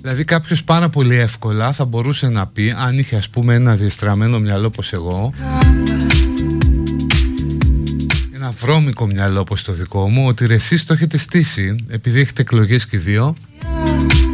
Δηλαδή 0.00 0.24
κάποιος 0.24 0.64
πάρα 0.64 0.88
πολύ 0.88 1.14
εύκολα 1.14 1.72
θα 1.72 1.84
μπορούσε 1.84 2.28
να 2.28 2.46
πει 2.46 2.74
αν 2.78 2.98
είχε 2.98 3.16
ας 3.16 3.28
πούμε 3.28 3.54
ένα 3.54 3.74
διεστραμμένο 3.74 4.38
μυαλό 4.38 4.66
όπως 4.66 4.92
εγώ 4.92 5.32
ένα 8.34 8.50
βρώμικο 8.50 9.06
μυαλό 9.06 9.40
όπως 9.40 9.62
το 9.62 9.72
δικό 9.72 10.08
μου 10.08 10.26
ότι 10.26 10.46
ρε 10.46 10.54
εσείς 10.54 10.86
το 10.86 10.92
έχετε 10.92 11.18
στήσει 11.18 11.84
επειδή 11.88 12.20
έχετε 12.20 12.42
εκλογές 12.42 12.86
και 12.86 12.96
οι 12.96 12.98
δύο 12.98 13.36
When 13.64 14.33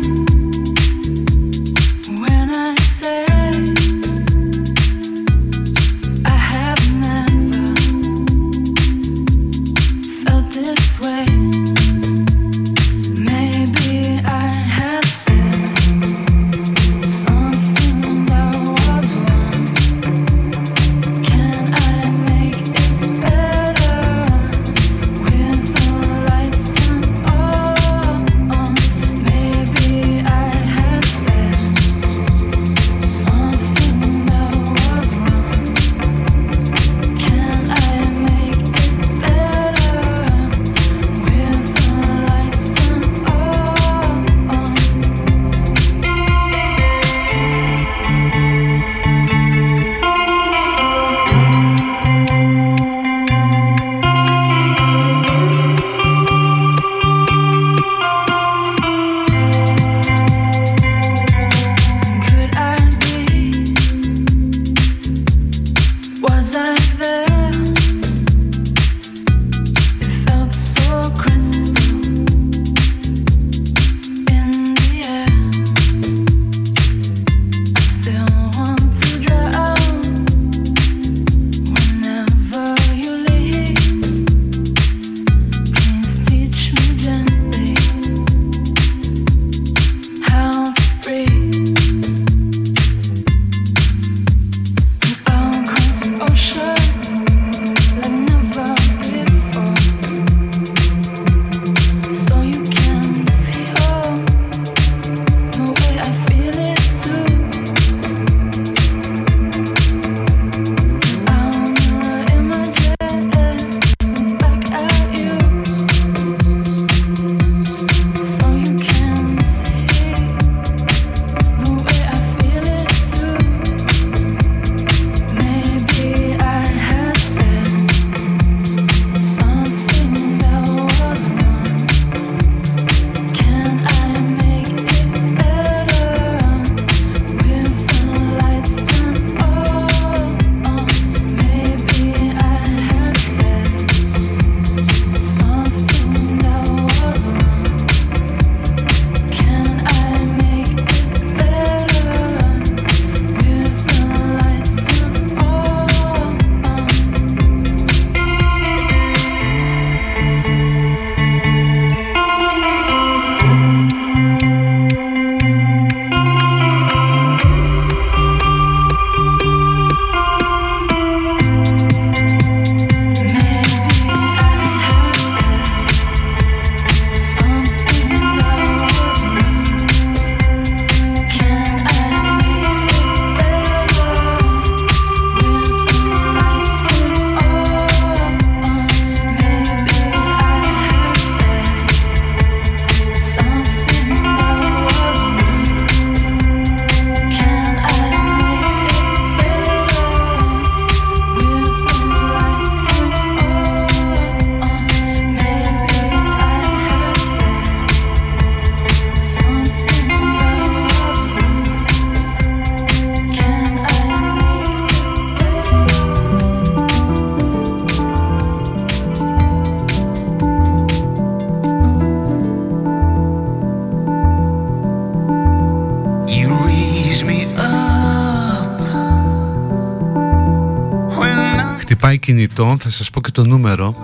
κινητό, 232.71 232.85
θα 232.85 232.91
σας 232.91 233.11
πω 233.11 233.21
και 233.21 233.31
το 233.31 233.45
νούμερο. 233.45 233.97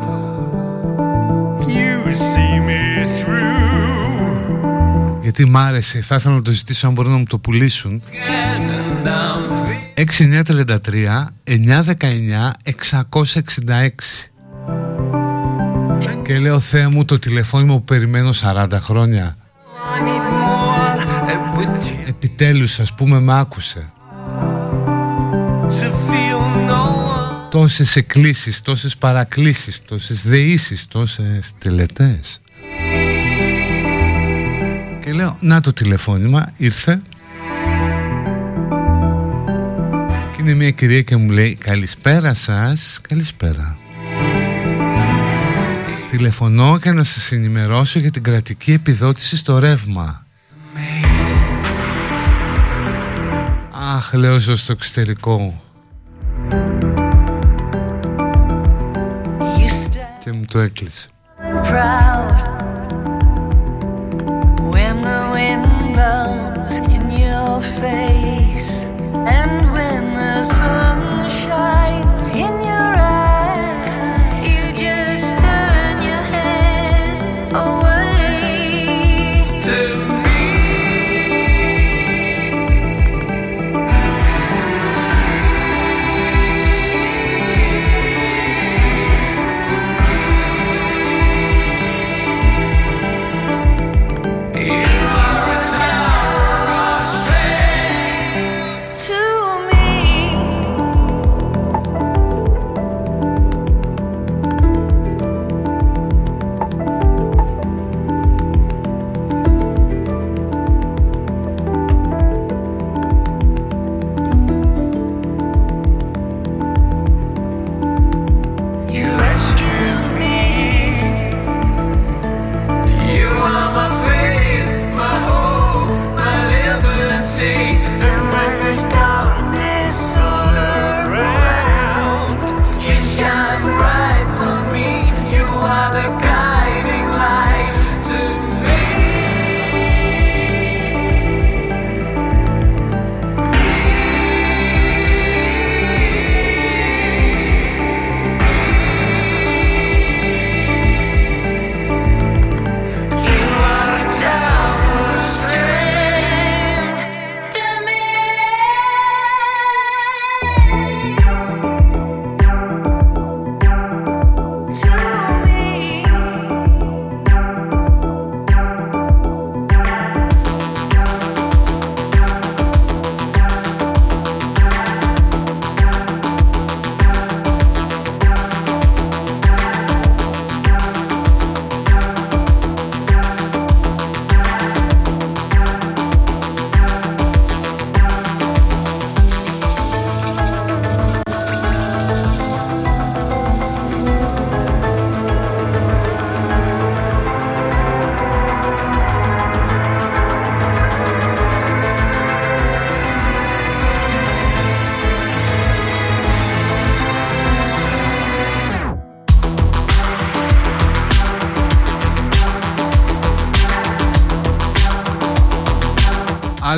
You 1.58 2.08
see 2.08 2.58
me 2.68 3.04
through. 3.24 3.66
γιατί 5.22 5.48
μ' 5.48 5.56
άρεσε, 5.56 6.00
θα 6.00 6.14
ήθελα 6.14 6.34
να 6.34 6.42
το 6.42 6.50
ζητήσω 6.50 6.86
αν 6.86 6.92
μπορούν 6.92 7.12
να 7.12 7.18
μου 7.18 7.24
το 7.24 7.38
πουλήσουν. 7.38 8.02
6933 9.94 11.26
919 11.44 12.50
666 13.10 13.88
και 16.22 16.38
λέω 16.38 16.60
Θεέ 16.60 16.88
μου 16.88 17.04
το 17.04 17.18
τηλεφώνημα 17.18 17.74
που 17.74 17.84
περιμένω 17.84 18.30
40 18.42 18.66
χρόνια 18.72 19.36
Επιτέλους 22.06 22.80
ας 22.80 22.94
πούμε 22.94 23.20
με 23.20 23.38
άκουσε 23.38 23.92
Τόσες 27.66 27.96
εκκλήσεις, 27.96 28.62
τόσες 28.62 28.96
παρακλήσεις, 28.96 29.82
τόσες 29.84 30.22
δεήσεις, 30.22 30.88
τόσες 30.88 31.52
τελετές 31.58 32.40
Και 35.04 35.12
λέω 35.12 35.36
να 35.40 35.60
το 35.60 35.72
τηλεφώνημα 35.72 36.52
ήρθε 36.56 37.00
Και 40.36 40.40
είναι 40.40 40.54
μια 40.54 40.70
κυρία 40.70 41.02
και 41.02 41.16
μου 41.16 41.30
λέει 41.30 41.54
καλησπέρα 41.54 42.34
σας, 42.34 43.00
καλησπέρα 43.08 43.78
Τηλεφωνώ 46.10 46.78
και 46.78 46.92
να 46.92 47.02
σας 47.02 47.32
ενημερώσω 47.32 47.98
για 47.98 48.10
την 48.10 48.22
κρατική 48.22 48.72
επιδότηση 48.72 49.36
στο 49.36 49.58
ρεύμα. 49.58 50.26
Αχ, 53.94 54.12
λέω 54.12 54.38
ζω 54.40 54.56
στο 54.56 54.72
εξωτερικό. 54.72 55.60
έκλεισε. 60.59 61.09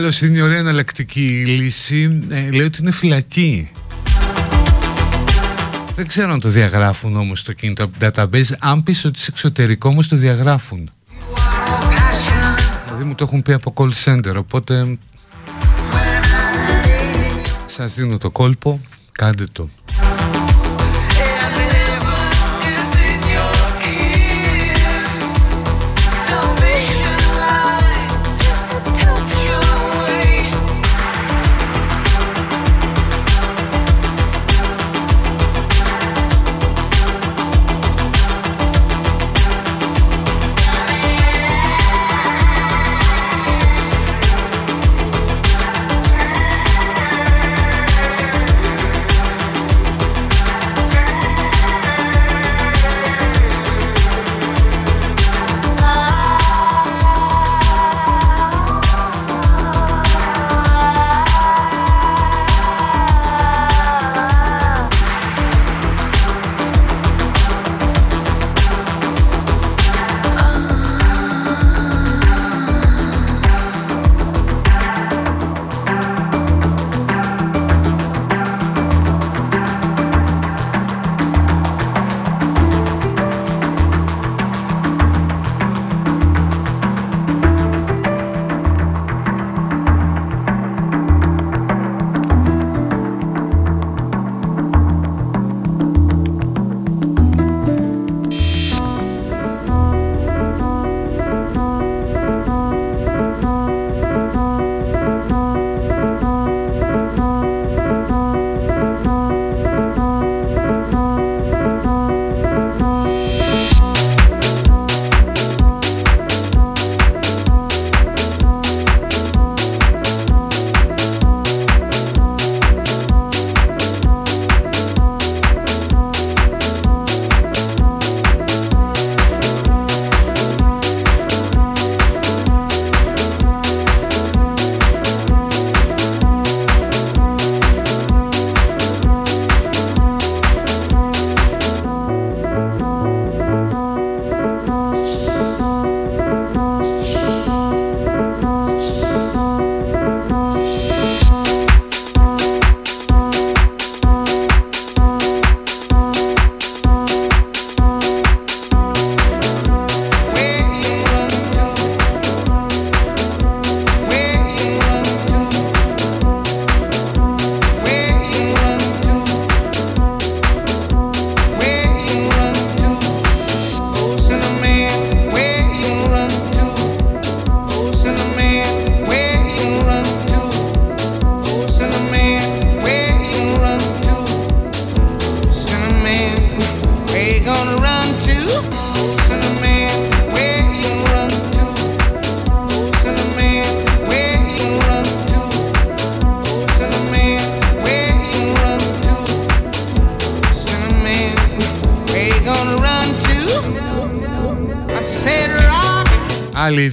Άλλο 0.08 0.26
είναι 0.26 0.38
η 0.38 0.40
ωραία 0.40 0.58
εναλλακτική 0.58 1.44
λύση. 1.46 2.22
Ε, 2.28 2.50
λέει 2.50 2.66
ότι 2.66 2.80
είναι 2.80 2.90
φυλακή. 2.90 3.70
Δεν 5.94 6.06
ξέρω 6.06 6.32
αν 6.32 6.40
το 6.40 6.48
διαγράφουν 6.48 7.16
όμως 7.16 7.42
το 7.42 7.52
κινητό 7.52 7.84
από 7.84 7.98
την 7.98 8.10
database. 8.10 8.56
Αν 8.58 8.82
πεις 8.82 9.04
ότι 9.04 9.18
είσαι 9.18 9.30
εξωτερικό 9.30 9.88
όμως 9.88 10.08
το 10.08 10.16
διαγράφουν. 10.16 10.90
Δηλαδή 12.84 13.04
μου 13.04 13.14
το 13.14 13.24
έχουν 13.24 13.42
πει 13.42 13.52
από 13.52 13.72
call 13.76 14.04
center. 14.04 14.34
Οπότε 14.36 14.98
σας 17.66 17.94
δίνω 17.94 18.18
το 18.18 18.30
κόλπο. 18.30 18.80
Κάντε 19.12 19.44
το. 19.52 19.68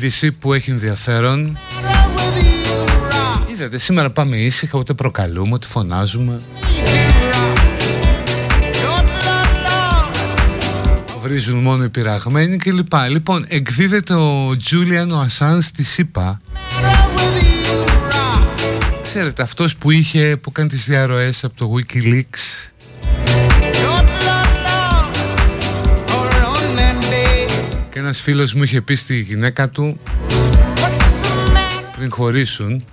Είδηση 0.06 0.32
που 0.32 0.53
έχει 0.53 0.72
ενδιαφέρον. 0.72 1.58
with 2.16 2.43
you, 2.43 2.86
rock. 3.12 3.49
Είδατε, 3.49 3.78
σήμερα 3.78 4.10
πάμε 4.10 4.38
ήσυχα, 4.38 4.78
ούτε 4.78 4.93
προκαλούμε, 4.93 5.53
ούτε 5.53 5.68
φωνάζουμε. 5.68 6.39
Βρίζουν 11.22 11.60
μόνο 11.60 11.84
οι 11.84 11.89
πειραγμένοι 11.89 12.58
κλπ. 12.58 12.93
Λοιπόν, 13.10 13.45
εκδίδεται 13.47 14.14
ο 14.14 14.56
Τζούλιαν 14.58 15.12
ο 15.12 15.20
Ασάν 15.20 15.62
στη 15.62 15.84
ΣΥΠΑ. 15.84 16.41
Ξέρετε, 19.01 19.41
αυτός 19.41 19.76
που 19.76 19.91
είχε, 19.91 20.38
που 20.41 20.51
κάνει 20.51 20.70
τις 20.70 20.86
διαρροές 20.86 21.43
από 21.43 21.56
το 21.56 21.74
Wikileaks 21.76 22.55
ένας 28.16 28.28
φίλος 28.28 28.53
μου 28.53 28.63
είχε 28.63 28.82
πει 28.82 28.95
στη 28.95 29.20
γυναίκα 29.20 29.70
του 29.70 29.99
πριν 31.97 32.11
χωρίσουν 32.11 32.84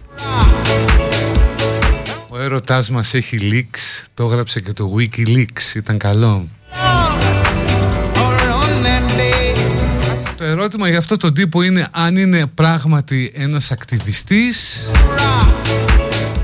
ο 2.29 2.39
έρωτάς 2.39 2.91
μας 2.91 3.15
έχει 3.15 3.39
leaks 3.53 4.07
το 4.15 4.25
έγραψε 4.25 4.61
και 4.61 4.73
το 4.73 4.95
Wikileaks 4.97 5.75
ήταν 5.75 5.99
καλό 5.99 6.49
Το 10.37 10.45
ερώτημα 10.45 10.89
για 10.89 10.99
αυτό 10.99 11.17
τον 11.17 11.35
τύπο 11.35 11.63
είναι 11.63 11.89
αν 11.91 12.17
είναι 12.17 12.47
πράγματι 12.47 13.33
ένας 13.35 13.71
ακτιβιστής 13.71 14.91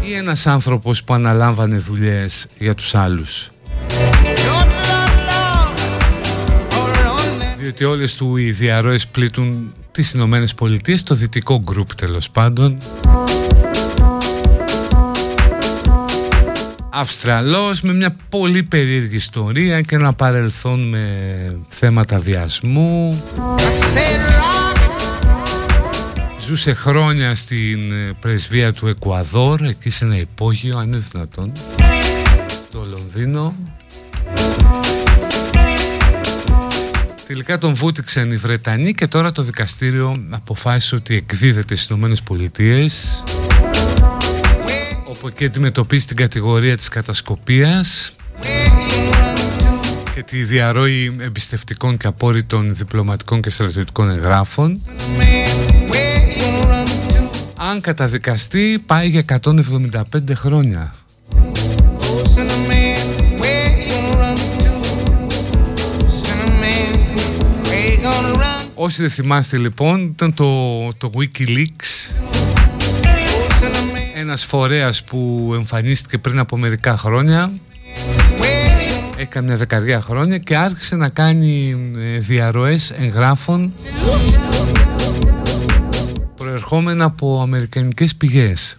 ή 0.09 0.13
ένας 0.13 0.47
άνθρωπος 0.47 1.05
που 1.05 1.15
αναλάμβανε 1.15 1.77
δουλειές 1.77 2.47
για 2.59 2.75
τους 2.75 2.95
άλλους. 2.95 3.51
Διότι 7.79 7.95
όλες 7.97 8.17
του 8.17 8.37
οι 8.37 8.51
διαρροές 8.51 9.07
πλήττουν 9.07 9.73
τις 9.93 10.13
Ηνωμένες 10.13 10.55
Πολιτείες, 10.55 11.03
το 11.03 11.15
δυτικό 11.15 11.61
γκρουπ 11.65 11.95
τέλος 11.95 12.31
πάντων. 12.31 12.77
Αυστραλός 16.91 17.81
με 17.81 17.95
μια 17.95 18.17
πολύ 18.29 18.63
περίεργη 18.63 19.17
ιστορία 19.17 19.81
και 19.81 19.95
ένα 19.95 20.13
παρελθόν 20.13 20.89
με 20.89 21.57
θέματα 21.69 22.19
βιασμού. 22.19 23.23
Ζούσε 26.41 26.75
χρόνια 26.75 27.35
στην 27.35 27.93
ε, 27.93 28.13
πρεσβεία 28.21 28.73
του 28.73 28.87
Εκουαδόρ, 28.87 29.63
εκεί 29.63 29.91
σε 29.91 30.05
ένα 30.05 30.17
υπόγειο, 30.17 30.79
αν 30.79 30.87
είναι 30.87 31.05
δυνατόν, 31.13 31.53
το 32.73 32.87
Λονδίνο. 32.91 33.55
Τελικά 37.29 37.59
τον 37.59 37.75
βούτυξαν 37.75 38.31
οι 38.31 38.37
Βρετανοί 38.37 38.95
και 38.95 39.07
τώρα 39.07 39.33
το 39.33 39.43
δικαστήριο 39.43 40.27
αποφάσισε 40.31 40.95
ότι 40.95 41.15
εκδίδεται 41.15 41.75
στις 41.75 41.89
Ηνωμένες 41.89 42.23
Πολιτείες 42.23 43.23
όπου 45.05 45.27
εκεί 45.27 45.45
αντιμετωπίζει 45.45 46.07
την 46.07 46.17
κατηγορία 46.17 46.77
της 46.77 46.89
κατασκοπίας 46.89 48.15
και 50.15 50.23
τη 50.23 50.43
διαρροή 50.43 51.17
εμπιστευτικών 51.21 51.97
και 51.97 52.07
απόρριτων 52.07 52.75
διπλωματικών 52.75 53.41
και 53.41 53.51
στρατιωτικών 53.51 54.11
εγγράφων. 54.11 54.81
Αν 57.57 57.81
καταδικαστεί 57.81 58.83
πάει 58.87 59.09
για 59.09 59.25
175 59.43 60.03
χρόνια 60.35 60.95
Όσοι 68.75 69.03
δεν 69.03 69.11
θυμάστε 69.11 69.57
λοιπόν 69.57 70.01
ήταν 70.03 70.35
το, 70.35 70.89
το 70.99 71.11
Wikileaks. 71.15 72.15
Ένας 74.15 74.45
φορέας 74.45 75.03
που 75.05 75.51
εμφανίστηκε 75.55 76.19
πριν 76.19 76.39
από 76.39 76.57
μερικά 76.57 76.97
χρόνια. 76.97 77.53
Έκανε 79.17 79.47
μια 79.47 79.57
δεκαριά 79.57 80.01
χρόνια 80.01 80.39
και 80.39 80.57
άρχισε 80.57 80.97
να 80.97 81.09
κάνει 81.09 81.77
ε, 81.97 82.19
διαρροές 82.19 82.91
εγγράφων. 82.91 83.73
Προερχόμενα 86.37 87.05
από 87.05 87.41
αμερικανικές 87.43 88.15
πηγές. 88.15 88.77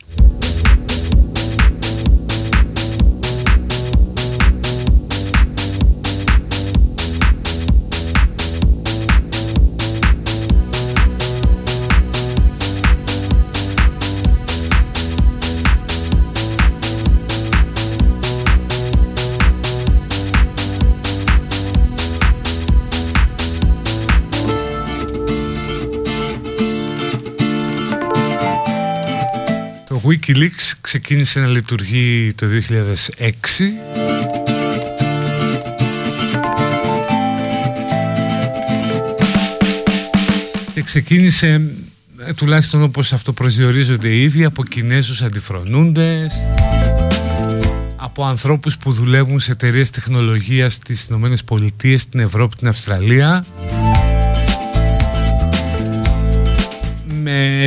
Wikileaks 30.30 30.74
ξεκίνησε 30.82 31.40
να 31.40 31.48
λειτουργεί 31.48 32.34
το 32.36 32.46
2006 32.48 33.22
και 40.74 40.82
ξεκίνησε 40.82 41.72
ε, 42.26 42.34
τουλάχιστον 42.34 42.82
όπως 42.82 43.14
αυτό 43.14 43.34
προσδιορίζονται 43.34 44.10
οι 44.10 44.24
ίδιοι 44.24 44.44
από 44.46 44.64
Κινέζους 44.64 45.22
αντιφρονούντες 45.22 46.34
από 47.96 48.26
ανθρώπους 48.26 48.78
που 48.78 48.92
δουλεύουν 48.92 49.40
σε 49.40 49.52
εταιρείες 49.52 49.90
τεχνολογίας 49.90 50.74
στις 50.74 51.06
Ηνωμένες 51.06 51.44
Πολιτείες, 51.44 52.02
στην 52.02 52.20
Ευρώπη, 52.20 52.56
την 52.56 52.68
Αυστραλία 52.68 53.46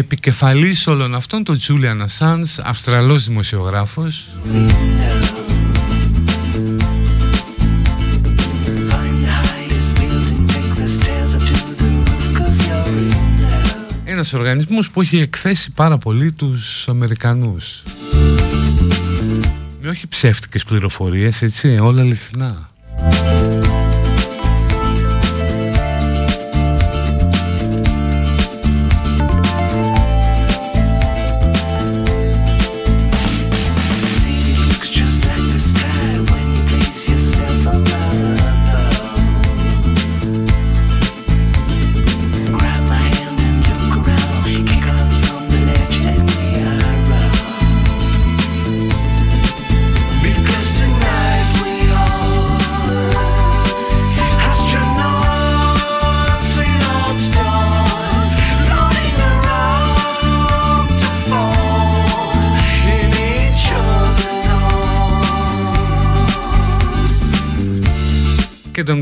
επικεφαλής 0.03 0.87
όλων 0.87 1.15
αυτών 1.15 1.45
τον 1.45 1.59
Julian 1.69 2.07
Assange, 2.07 2.63
Αυστραλός 2.63 3.25
δημοσιογράφος. 3.25 4.29
Ένας 14.05 14.33
οργανισμός 14.33 14.91
που 14.91 15.01
έχει 15.01 15.17
εκθέσει 15.17 15.71
πάρα 15.71 15.99
πολύ 15.99 16.33
τους 16.33 16.89
Αμερικανούς. 16.89 17.83
Με 19.83 19.89
όχι 19.89 20.09
ψεύτικες 20.09 20.65
πληροφορίες, 20.65 21.43
έτσι, 21.43 21.79
όλα 21.81 22.01
αληθινά 22.01 22.71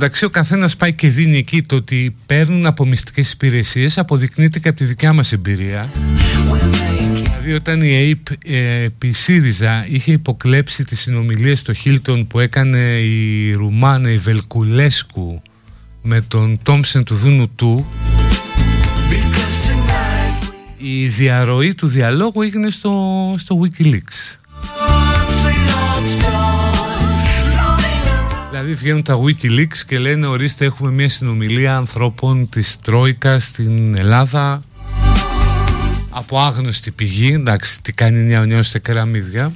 Και 0.01 0.07
εντωμεταξύ 0.07 0.25
ο 0.25 0.31
καθένας 0.43 0.77
πάει 0.77 0.93
και 0.93 1.09
δίνει 1.09 1.37
εκεί 1.37 1.63
το 1.63 1.77
ότι 1.77 2.17
παίρνουν 2.27 2.67
από 2.67 2.85
μυστικές 2.87 3.33
υπηρεσίες, 3.33 3.99
αποδεικνύεται 3.99 4.59
και 4.59 4.69
από 4.69 4.79
τη 4.79 4.85
δικιά 4.85 5.13
μας 5.13 5.33
εμπειρία. 5.33 5.89
Δηλαδή 6.45 7.23
Δηλαδή 7.25 7.53
όταν 7.53 7.83
η 7.83 7.95
ΑΕΠ 7.95 8.27
ε, 8.47 8.83
επί 8.83 9.13
ΣΥΡΙΖΑ 9.13 9.87
είχε 9.89 10.13
υποκλέψει 10.13 10.85
τις 10.85 11.01
συνομιλίες 11.01 11.61
στο 11.61 11.73
Χίλτον 11.73 12.27
που 12.27 12.39
έκανε 12.39 12.79
η 12.99 13.53
Ρουμάνα 13.53 14.11
η 14.11 14.19
Βελκουλέσκου 14.19 15.43
με 16.03 16.21
τον 16.21 16.59
Τόμψεν 16.63 17.05
του 17.05 17.15
Δούνου 17.15 17.49
του 17.55 17.87
η 20.77 21.07
διαρροή 21.07 21.75
του 21.75 21.87
διαλόγου 21.87 22.43
έγινε 22.43 22.71
στο, 22.71 23.35
στο 23.39 23.61
Wikileaks 23.63 24.40
Δηλαδή 28.63 28.79
βγαίνουν 28.79 29.03
τα 29.03 29.21
Wikileaks 29.21 29.79
και 29.87 29.99
λένε 29.99 30.27
ορίστε 30.27 30.65
έχουμε 30.65 30.91
μια 30.91 31.09
συνομιλία 31.09 31.77
ανθρώπων 31.77 32.49
της 32.49 32.79
Τρόικα 32.79 33.41
στην 33.41 33.97
Ελλάδα. 33.97 34.63
Από 36.11 36.41
άγνωστη 36.41 36.91
πηγή, 36.91 37.33
εντάξει 37.33 37.83
τι 37.83 37.93
κάνει 37.93 38.19
μια 38.19 38.41
ονιός 38.41 38.69
σε 38.69 38.79
κεραμίδια. 38.79 39.53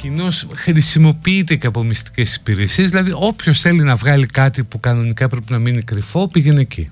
Κοινώς 0.00 0.46
χρησιμοποιείται 0.52 1.56
και 1.56 1.66
από 1.66 1.82
μυστικές 1.82 2.34
υπηρεσίες. 2.34 2.90
Δηλαδή 2.90 3.12
όποιος 3.14 3.60
θέλει 3.60 3.82
να 3.82 3.96
βγάλει 3.96 4.26
κάτι 4.26 4.64
που 4.64 4.80
κανονικά 4.80 5.28
πρέπει 5.28 5.52
να 5.52 5.58
μείνει 5.58 5.82
κρυφό 5.82 6.28
πήγαινε 6.28 6.60
εκεί 6.60 6.90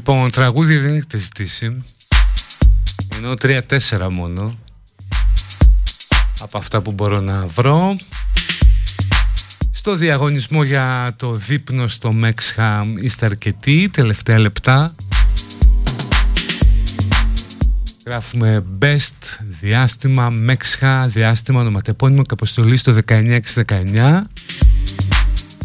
Λοιπόν, 0.00 0.30
τραγούδια 0.30 0.80
δεν 0.80 0.94
έχετε 0.94 1.18
ζητήσει. 1.18 1.84
Ενώ 3.16 3.34
τρία-τέσσερα 3.34 4.10
μόνο. 4.10 4.58
Από 6.40 6.58
αυτά 6.58 6.80
που 6.82 6.92
μπορώ 6.92 7.20
να 7.20 7.46
βρω. 7.46 7.96
Στο 9.70 9.96
διαγωνισμό 9.96 10.62
για 10.62 11.14
το 11.16 11.32
δείπνο 11.32 11.88
στο 11.88 12.12
Μεξχαμ 12.12 12.96
είστε 12.96 13.26
αρκετοί, 13.26 13.88
τελευταία 13.88 14.38
λεπτά. 14.38 14.94
Γράφουμε 18.06 18.64
best 18.82 19.38
διάστημα, 19.60 20.30
Μεξχα, 20.30 21.06
διάστημα, 21.06 21.60
ονοματεπώνυμο 21.60 22.22
και 22.22 22.34
αποστολή 22.34 22.76
στο 22.76 22.98
19619. 23.08 24.22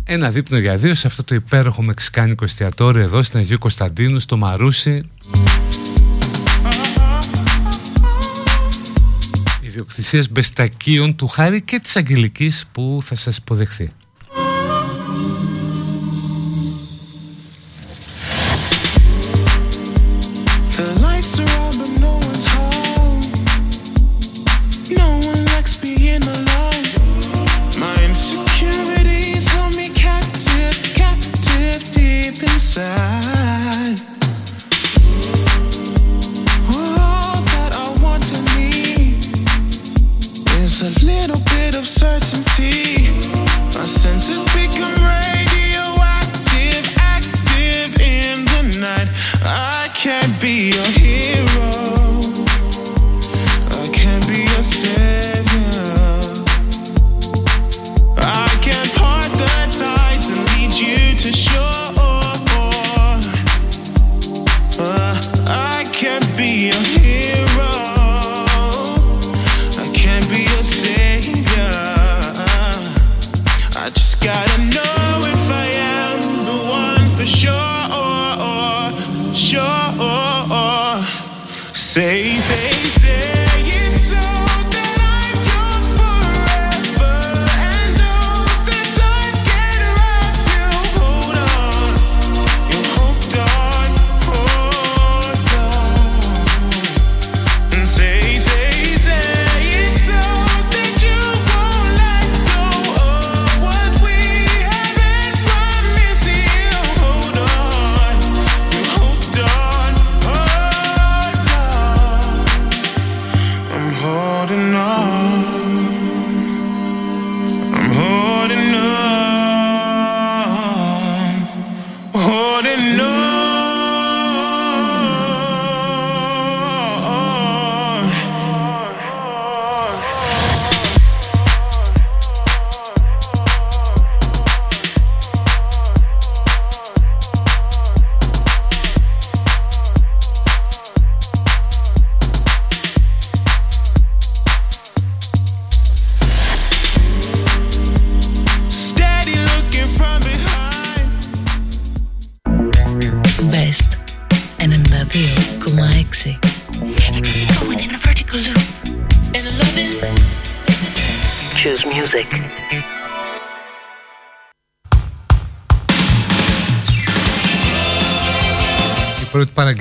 Ένα 0.07 0.30
δείπνο 0.30 0.57
για 0.57 0.77
δύο 0.77 0.94
σε 0.94 1.07
αυτό 1.07 1.23
το 1.23 1.36
υπέροχο 1.36 1.82
μεξικάνικο 1.82 2.44
εστιατόριο 2.44 3.02
εδώ 3.02 3.23
στην 3.23 3.40
Αγίου 3.40 3.57
Κωνσταντίνου, 3.57 4.19
στο 4.19 4.38
Μαρούσι. 4.38 5.03
Ιδιοκτησίας 9.61 10.30
μπεστακίων 10.30 11.15
του 11.15 11.27
Χάρη 11.27 11.61
και 11.61 11.80
της 11.80 11.95
Αγγελικής 11.95 12.65
που 12.72 12.99
θα 13.03 13.15
σας 13.15 13.38
υποδεχθεί. 13.38 13.91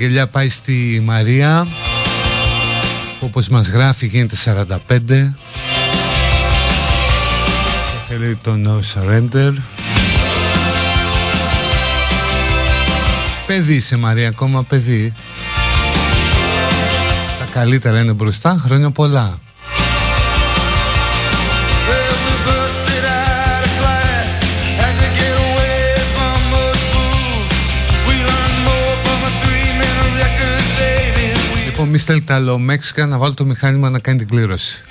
αγκελιά 0.05 0.27
πάει 0.27 0.49
στη 0.49 1.01
Μαρία. 1.05 1.67
Που 3.19 3.25
όπως 3.25 3.47
μας 3.49 3.67
γράφει 3.67 4.05
γίνεται 4.07 4.35
45 4.45 4.77
και 5.07 5.33
θέλει 8.07 8.35
το 8.41 8.55
No 8.65 8.79
Surrender. 8.93 9.53
Παιδί 13.47 13.73
είσαι 13.73 13.97
Μαρία 13.97 14.27
ακόμα 14.27 14.63
παιδί. 14.63 15.13
Τα 17.39 17.45
καλύτερα 17.53 17.99
είναι 17.99 18.13
μπροστά 18.13 18.61
χρόνια 18.63 18.91
πολλά. 18.91 19.39
μη 31.95 32.01
στέλνετε 32.01 32.33
άλλο 32.33 32.57
Μέξικα 32.57 33.05
να 33.05 33.17
βάλω 33.17 33.33
το 33.33 33.45
μηχάνημα 33.45 33.89
να 33.89 33.99
κάνει 33.99 34.17
την 34.17 34.27
κλήρωση. 34.27 34.83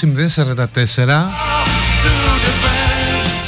0 0.00 0.06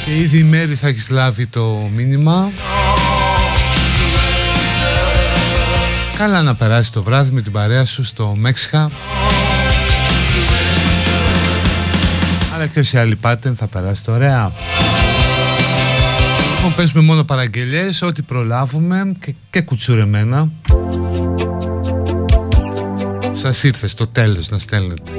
και 0.05 0.15
ήδη 0.15 0.37
η 0.37 0.43
μέρη 0.43 0.75
θα 0.75 0.87
έχεις 0.87 1.09
λάβει 1.09 1.47
το 1.47 1.89
μήνυμα. 1.95 2.51
Καλά 6.17 6.41
να 6.41 6.55
περάσει 6.55 6.91
το 6.91 7.03
βράδυ 7.03 7.31
με 7.31 7.41
την 7.41 7.51
παρέα 7.51 7.85
σου 7.85 8.03
στο 8.03 8.35
Μέξιχα. 8.37 8.91
Αλλά 12.55 12.65
και 12.65 12.79
όσοι 12.79 12.97
άλλοι 12.97 13.15
πάτε 13.15 13.53
θα 13.57 13.67
περάσει 13.67 14.03
το 14.03 14.11
ωραία. 14.11 14.51
Λοιπόν 16.55 16.75
παίζουμε 16.75 17.03
μόνο 17.03 17.23
παραγγελίες 17.23 18.01
Ό,τι 18.01 18.21
προλάβουμε 18.21 19.11
και, 19.49 19.61
κουτσουρεμένα. 19.61 20.49
Σας 23.31 23.63
ήρθε 23.63 23.87
στο 23.87 24.07
τέλος 24.07 24.49
να 24.49 24.57
στέλνετε. 24.57 25.11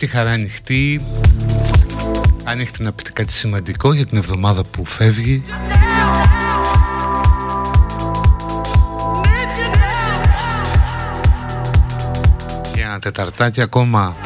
τη 0.00 0.06
χαρά 0.06 0.30
ανοιχτή. 0.30 1.00
Αν 2.44 2.60
έχετε 2.60 2.82
να 2.82 2.92
πείτε 2.92 3.10
κάτι 3.10 3.32
σημαντικό 3.32 3.92
για 3.92 4.06
την 4.06 4.18
εβδομάδα 4.18 4.62
που 4.64 4.84
φεύγει. 4.84 5.42
Και 12.74 12.80
ένα 12.80 12.98
τεταρτάκι 12.98 13.60
ακόμα 13.60 14.16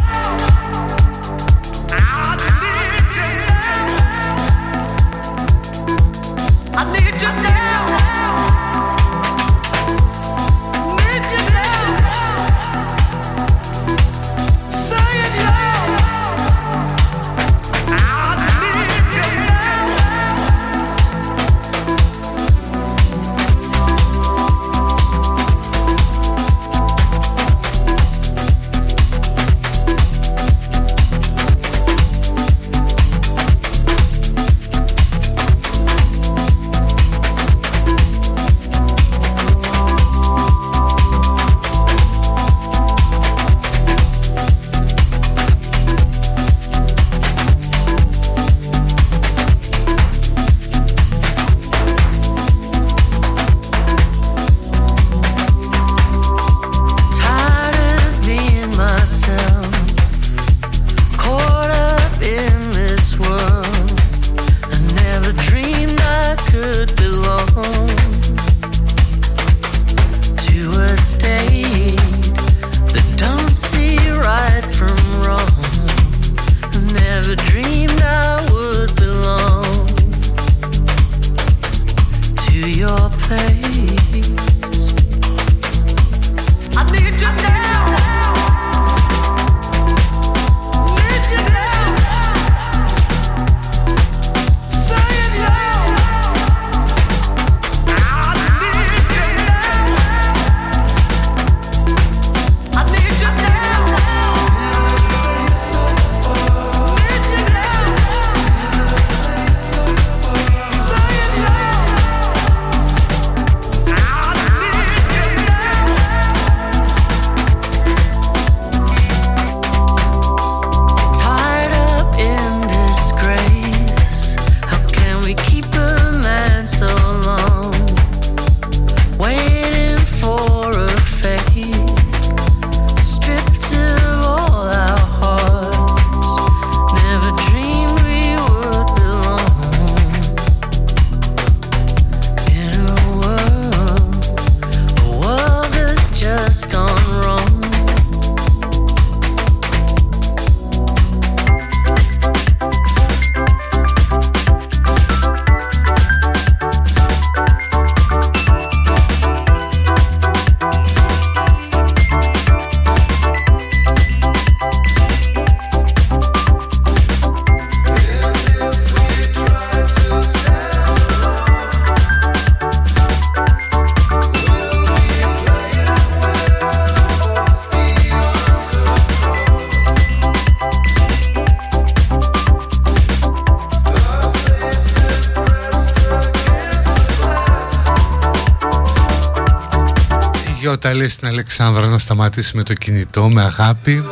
Αλεξάνδρα 191.58 191.90
να 191.90 191.98
σταματήσει 191.98 192.56
με 192.56 192.62
το 192.62 192.74
κινητό, 192.74 193.28
με 193.28 193.42
αγάπη. 193.42 194.04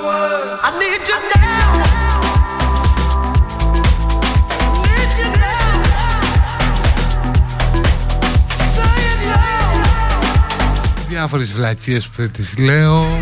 διάφορες 11.09 11.52
βλακίες 11.52 12.06
που 12.06 12.12
δεν 12.16 12.31
τις 12.31 12.59
λέω. 12.59 13.20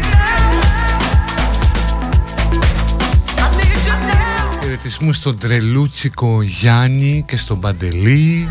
Χαιρετισμού 4.61 5.13
στον 5.13 5.39
Τρελούτσικο 5.39 6.43
Γιάννη 6.43 7.25
και 7.27 7.37
στον 7.37 7.61
Παντελή. 7.61 8.49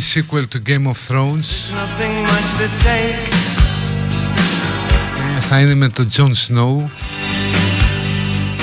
λέει 0.00 0.12
sequel 0.14 0.44
του 0.48 0.62
Game 0.66 0.86
of 0.86 0.96
Thrones 1.08 1.48
Nothing 1.74 2.26
much 2.26 2.50
to 2.60 2.68
take. 2.84 3.32
Ε, 5.36 5.40
Θα 5.40 5.60
είναι 5.60 5.74
με 5.74 5.88
τον 5.88 6.08
Jon 6.16 6.30
Snow 6.30 6.88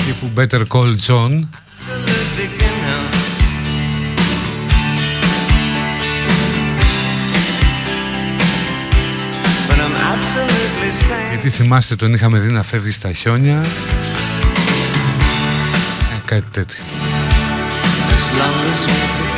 Τύπου 0.06 0.30
Better 0.36 0.62
Call 0.68 0.94
John 1.06 1.40
Absolute 1.74 2.30
beginner. 2.36 3.00
But 9.68 9.78
I'm 9.78 9.96
absolutely 10.12 10.90
sane. 11.08 11.28
Γιατί 11.30 11.50
θυμάστε 11.50 11.96
τον 11.96 12.14
είχαμε 12.14 12.38
δει 12.38 12.52
να 12.52 12.62
φεύγει 12.62 12.90
στα 12.90 13.12
χιόνια 13.12 13.60
ε, 16.10 16.18
Κάτι 16.24 16.44
τέτοιο 16.50 16.78
As 18.10 18.38
long 18.38 18.58
as 18.72 19.37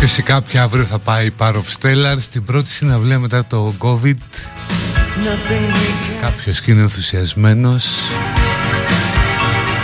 Κάποιος 0.00 0.18
ή 0.18 0.22
κάποια 0.22 0.62
αύριο 0.62 0.84
θα 0.84 0.98
πάει 0.98 1.30
Power 1.38 1.52
of 1.52 1.80
Stellar. 1.80 2.16
Στην 2.20 2.44
πρώτη 2.44 2.68
συναυλία 2.68 3.18
μετά 3.18 3.46
το 3.46 3.74
COVID 3.78 4.12
Nothing 4.12 5.72
we 5.72 6.20
can 6.20 6.20
Κάποιος 6.20 6.60
και 6.60 6.70
είναι 6.70 6.80
ενθουσιασμένος. 6.80 7.86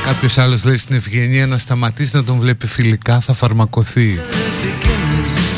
Κάποιος 0.04 0.38
άλλος 0.38 0.64
λέει 0.64 0.76
στην 0.76 0.96
ευγενία 0.96 1.46
να 1.46 1.58
σταματήσει 1.58 2.16
να 2.16 2.24
τον 2.24 2.38
βλέπει 2.38 2.66
φιλικά 2.66 3.20
θα 3.20 3.32
φαρμακοθεί 3.32 4.18
beginners. 4.62 5.54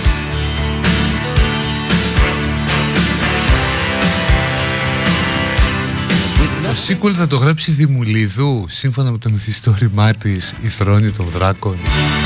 Το 6.62 6.76
sequel 6.88 7.12
θα 7.14 7.26
το 7.26 7.36
γράψει 7.36 7.70
Δημουλίδου 7.70 8.66
σύμφωνα 8.68 9.10
με 9.10 9.18
το 9.18 9.30
μυθιστόρημά 9.30 10.12
της 10.12 10.54
η 10.62 10.68
θρόνη 10.68 11.10
των 11.10 11.26
δράκων. 11.26 11.76
As 11.84 12.25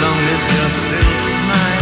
long 0.00 0.22
as 0.34 0.52
you're 0.52 0.70
still 0.70 1.18
smiling. 1.18 1.77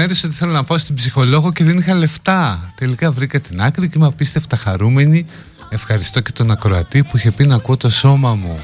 Στείλει 0.00 0.14
πριν 0.14 0.20
μέρε 0.20 0.20
ότι 0.24 0.34
θέλω 0.34 0.52
να 0.52 0.64
πάω 0.64 0.78
στην 0.78 0.94
ψυχολόγο 0.94 1.52
και 1.52 1.64
δεν 1.64 1.78
είχα 1.78 1.94
λεφτά. 1.94 2.72
Τελικά 2.76 3.12
βρήκα 3.12 3.40
την 3.40 3.62
άκρη 3.62 3.88
και 3.88 3.94
είμαι 3.96 4.06
απίστευτα 4.06 4.56
χαρούμενη. 4.56 5.26
Ευχαριστώ 5.68 6.20
και 6.20 6.32
τον 6.32 6.50
ακροατή 6.50 7.04
που 7.04 7.16
είχε 7.16 7.30
πει 7.30 7.46
να 7.46 7.54
ακούω 7.54 7.76
το 7.76 7.90
σώμα 7.90 8.34
μου. 8.34 8.58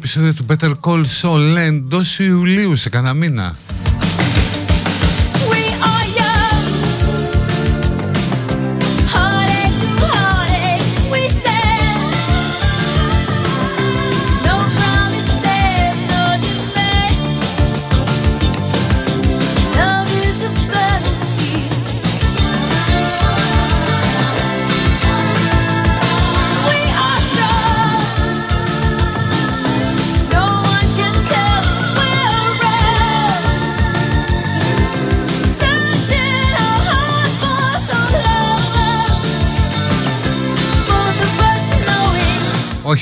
Τα 0.00 0.18
υπόλοιπα 0.18 0.30
επεισόδια 0.30 0.34
του 0.34 0.46
Better 0.48 0.72
Call 0.80 1.04
Saul 1.20 1.56
εντός 1.56 2.18
Ιουλίου 2.18 2.76
σε 2.76 2.88
κανένα 2.88 3.14
μήνα. 3.14 3.56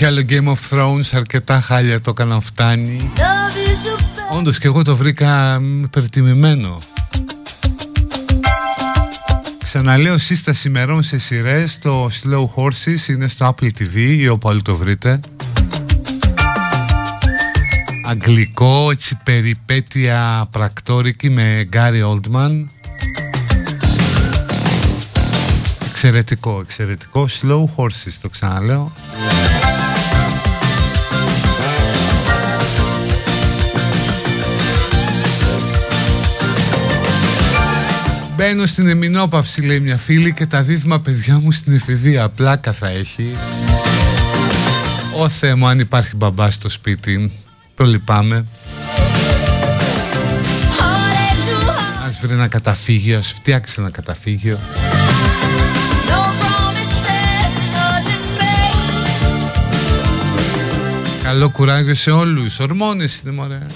Άλλο 0.08 0.24
Game 0.28 0.46
of 0.46 0.58
Thrones, 0.70 1.08
αρκετά 1.12 1.60
χάλια 1.60 2.00
το 2.00 2.10
έκαναν 2.10 2.40
φτάνει. 2.40 3.12
love 3.16 3.20
is 3.20 4.34
a 4.34 4.36
Όντως 4.36 4.58
και 4.58 4.66
εγώ 4.66 4.82
το 4.82 4.96
βρήκα 4.96 5.60
μ, 5.60 5.82
υπερτιμημένο. 5.82 6.78
Ξαναλέω 9.62 10.18
σύσταση 10.18 10.68
ημερών 10.68 11.02
σε 11.02 11.18
σειρές 11.18 11.78
Το 11.78 12.06
Slow 12.06 12.44
Horses 12.54 13.08
είναι 13.08 13.28
στο 13.28 13.54
Apple 13.54 13.66
TV 13.66 13.94
ή 13.94 14.28
όπου 14.28 14.48
αλλού 14.48 14.62
το 14.62 14.76
βρείτε 14.76 15.20
Αγγλικό, 18.04 18.90
έτσι 18.90 19.18
περιπέτεια 19.24 20.48
πρακτόρικη 20.50 21.30
με 21.30 21.68
Gary 21.72 22.14
Oldman 22.14 22.64
Εξαιρετικό, 25.88 26.60
εξαιρετικό 26.60 27.28
Slow 27.40 27.64
Horses 27.76 28.12
το 28.20 28.28
ξαναλέω 28.28 28.92
Μπαίνω 38.38 38.66
στην 38.66 38.88
εμεινόπαυση 38.88 39.62
λέει 39.62 39.80
μια 39.80 39.96
φίλη 39.96 40.32
και 40.32 40.46
τα 40.46 40.62
δίδυμα 40.62 41.00
παιδιά 41.00 41.38
μου 41.38 41.52
στην 41.52 41.72
εφηβεία 41.72 42.28
πλάκα 42.28 42.72
θα 42.72 42.88
έχει 42.88 43.36
Ω 45.16 45.28
Θεέ 45.28 45.54
μου 45.54 45.66
αν 45.66 45.78
υπάρχει 45.78 46.16
μπαμπά 46.16 46.50
στο 46.50 46.68
σπίτι 46.68 47.32
Προλυπάμαι. 47.74 48.44
Ας 52.06 52.20
βρει 52.20 52.32
ένα 52.32 52.48
καταφύγιο, 52.48 53.18
ας 53.18 53.32
φτιάξει 53.32 53.74
ένα 53.78 53.90
καταφύγιο. 53.90 54.58
Καλό 61.22 61.50
κουράγιο 61.50 61.94
σε 61.94 62.10
όλους, 62.10 62.58
ορμόνες 62.58 63.20
είναι 63.20 63.32
μωρέ 63.32 63.66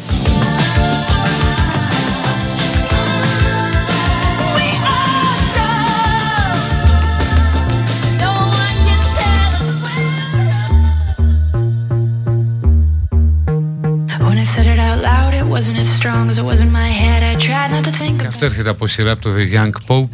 Έρχεται 18.42 18.68
από 18.68 18.86
σειρά 18.86 19.12
από 19.12 19.22
το 19.22 19.30
The 19.36 19.54
Young 19.54 19.70
Pope. 19.86 20.08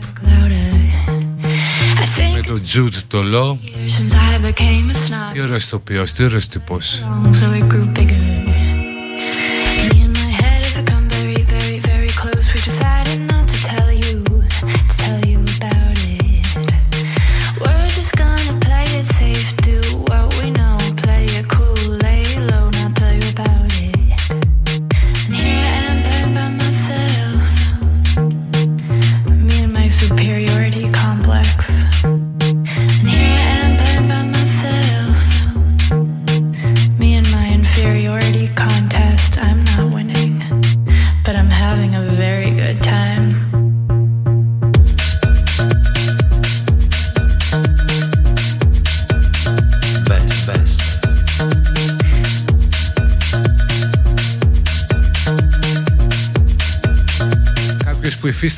Με 2.34 2.42
τον 2.46 2.62
Jude 2.74 2.94
το 3.06 3.18
Law 3.18 3.56
Τι 5.32 5.40
ωραίος 5.40 5.68
τοπιός, 5.68 6.12
τι 6.12 6.24
ωραίος 6.24 6.48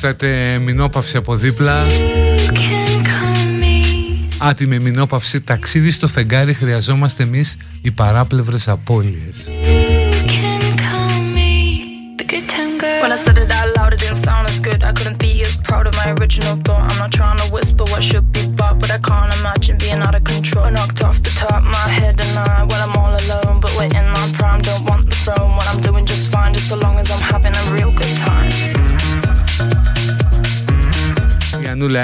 υφίσταται 0.01 0.59
μηνόπαυση 0.63 1.17
από 1.17 1.35
δίπλα. 1.35 1.85
Άτιμη 4.37 4.79
μηνόπαυση, 4.79 5.41
ταξίδι 5.41 5.91
στο 5.91 6.07
φεγγάρι 6.07 6.53
χρειαζόμαστε 6.53 7.23
εμείς 7.23 7.57
οι 7.81 7.91
παράπλευρες 7.91 8.67
απώλειες. 8.67 9.51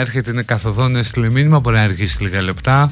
έρχεται 0.08 0.32
είναι 0.32 0.44
καθοδόν 0.44 0.96
έστειλε 0.96 1.30
μήνυμα, 1.30 1.60
μπορεί 1.60 1.76
να 1.76 1.82
αργήσει 1.82 2.24
λίγα 2.24 2.42
λεπτά. 2.42 2.92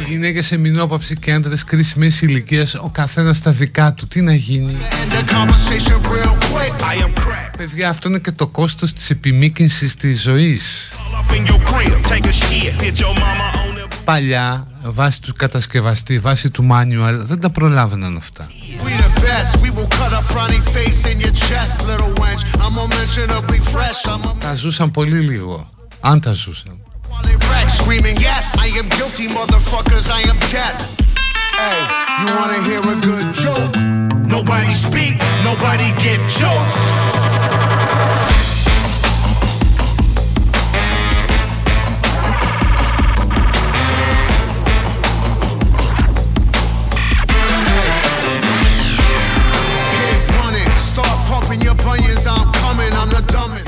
Οι 0.00 0.10
γυναίκες 0.12 0.46
σε 0.46 0.56
μηνόπαυση 0.56 1.16
και 1.16 1.32
άντρες 1.32 1.64
κρίσιμες 1.64 2.20
ηλικία, 2.20 2.66
ο 2.80 2.90
καθένας 2.90 3.36
στα 3.36 3.50
δικά 3.50 3.92
του. 3.94 4.06
Τι 4.06 4.20
να 4.20 4.34
γίνει; 4.34 4.76
Παιδιά, 7.56 7.88
αυτό 7.88 8.08
είναι 8.08 8.18
και 8.18 8.32
το 8.32 8.46
κόστος 8.46 8.92
της 8.92 9.10
επιμήκυνσης 9.10 9.96
της 9.96 10.22
ζωής 10.22 10.92
παλιά 14.04 14.66
βάσει 14.82 15.22
του 15.22 15.34
κατασκευαστή, 15.36 16.18
βάσει 16.18 16.50
του 16.50 16.66
manual 16.70 17.14
δεν 17.14 17.40
τα 17.40 17.50
προλάβαιναν 17.50 18.16
αυτά. 18.16 18.48
Τα 24.40 24.54
ζούσαν 24.54 24.90
πολύ 24.90 25.18
λίγο, 25.18 25.68
αν 26.00 26.20
τα 26.20 26.32
ζούσαν. 26.32 26.78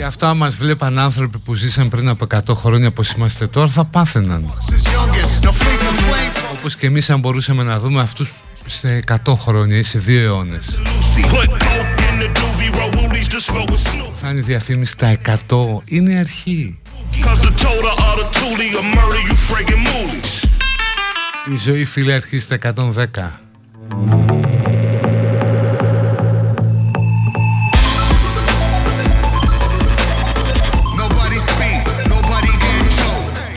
αυτά 0.06 0.34
μας 0.34 0.56
βλέπαν 0.56 0.98
άνθρωποι 0.98 1.38
που 1.38 1.54
ζήσαν 1.54 1.88
πριν 1.88 2.08
από 2.08 2.26
100 2.30 2.54
χρόνια 2.54 2.88
όπως 2.88 3.10
είμαστε 3.10 3.46
τώρα 3.46 3.68
θα 3.68 3.84
πάθαιναν. 3.84 4.52
Όπως 6.58 6.76
και 6.76 6.86
εμείς 6.86 7.10
αν 7.10 7.20
μπορούσαμε 7.20 7.62
να 7.62 7.78
δούμε 7.78 8.00
αυτούς 8.00 8.32
σε 8.66 9.04
100 9.24 9.34
χρόνια 9.36 9.76
ή 9.76 9.82
σε 9.82 10.02
2 10.06 10.08
αιώνες. 10.08 10.80
Θα 14.14 14.28
είναι 14.28 14.38
η 14.38 14.42
διαφήμιση 14.42 14.92
στα 14.92 15.16
100 15.26 15.36
είναι 15.84 16.12
η 16.12 16.16
αρχή. 16.16 16.78
Η 21.52 21.56
ζωή 21.56 21.84
φίλε 21.84 22.14
αρχίζει 22.14 22.42
στα 22.42 22.58
110 23.14 24.55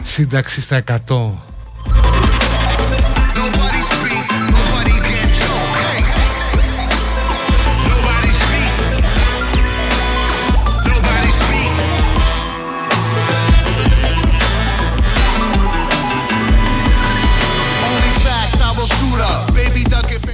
σύνταξη 0.10 0.62
στα 0.62 0.84
100 0.88 0.94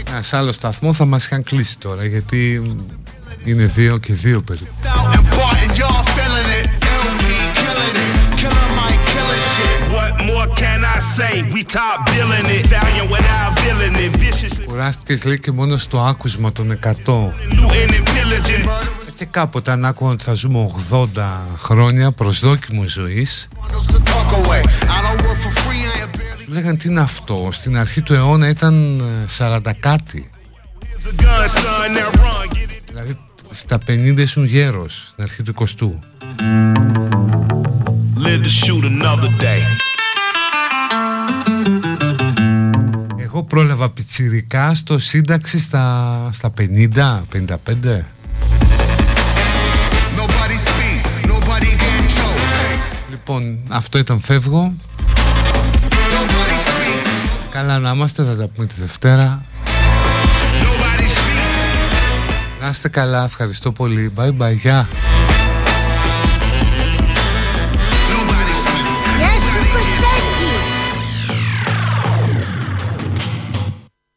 Ένας 0.07 0.33
άλλος 0.33 0.55
σταθμός 0.55 0.97
θα 0.97 1.05
μας 1.05 1.25
είχαν 1.25 1.43
κλείσει 1.43 1.79
τώρα 1.79 2.05
γιατί 2.05 2.61
είναι 3.43 3.65
δύο 3.65 3.97
και 3.97 4.13
δύο 4.13 4.41
περίπου. 4.41 4.73
Κουράστηκες 14.65 15.23
λέει 15.23 15.39
και 15.39 15.51
μόνο 15.51 15.77
στο 15.77 15.99
άκουσμα 15.99 16.51
των 16.51 16.79
100 16.83 16.91
looting 16.91 17.91
and 17.91 18.07
pillaging. 18.07 18.69
Και 19.17 19.25
κάποτε 19.25 19.71
αν 19.71 19.85
άκουγα 19.85 20.11
ότι 20.11 20.23
θα 20.23 20.33
ζούμε 20.33 20.69
80 20.91 21.05
χρόνια 21.57 22.11
προσδόκιμου 22.11 22.87
ζωής 22.87 23.47
Bundles 23.53 23.93
to 23.93 23.97
talk 23.97 24.45
away. 24.45 24.61
I 24.61 25.01
don't 25.05 25.21
work 25.25 25.39
for 25.45 25.53
free, 25.63 25.83
I 25.85 26.03
am 26.03 26.17
barely. 26.17 26.45
Μου 26.47 26.53
λέγαν 26.53 26.77
τι 26.77 26.89
είναι 26.89 26.99
αυτό; 26.99 27.49
Στην 27.51 27.77
αρχή 27.77 28.01
του 28.01 28.13
αιώνα 28.13 28.49
ήταν 28.49 28.99
ε, 29.39 29.47
40 29.65 29.71
κάτι 29.79 30.29
It's 30.81 31.07
a 31.07 31.23
gun, 31.23 31.47
son. 31.47 31.95
Now 31.95 32.21
run. 32.21 32.55
Get 32.55 32.69
it. 32.69 32.81
Δηλαδή 32.87 33.17
στα 33.51 33.77
50 33.87 34.17
ήσουν 34.17 34.45
γέρος 34.45 35.05
Στην 35.09 35.23
αρχή 35.23 35.43
του 35.43 35.53
20ου 35.59 35.89
πρόλαβα 43.55 43.89
πιτσιρικά 43.89 44.73
στο 44.73 44.99
σύνταξη 44.99 45.59
στα, 45.59 46.29
στα 46.31 46.53
50, 46.57 46.63
55 46.63 47.47
Nobody 50.17 50.57
speak. 50.65 51.27
Nobody 51.31 51.71
get 51.81 52.01
choked. 52.15 52.79
Λοιπόν 53.09 53.59
αυτό 53.69 53.97
ήταν 53.97 54.19
φεύγω 54.19 54.73
Nobody 55.89 56.57
speak. 56.67 57.07
Καλά 57.51 57.79
να 57.79 57.89
είμαστε 57.89 58.23
θα 58.23 58.35
τα 58.35 58.47
πούμε 58.47 58.67
τη 58.67 58.73
Δευτέρα 58.79 59.41
Nobody 60.61 61.03
speak. 61.03 62.61
Να 62.61 62.67
είστε 62.67 62.89
καλά 62.89 63.23
ευχαριστώ 63.23 63.71
πολύ 63.71 64.13
Bye 64.17 64.41
bye 64.41 64.55
γεια 64.55 64.87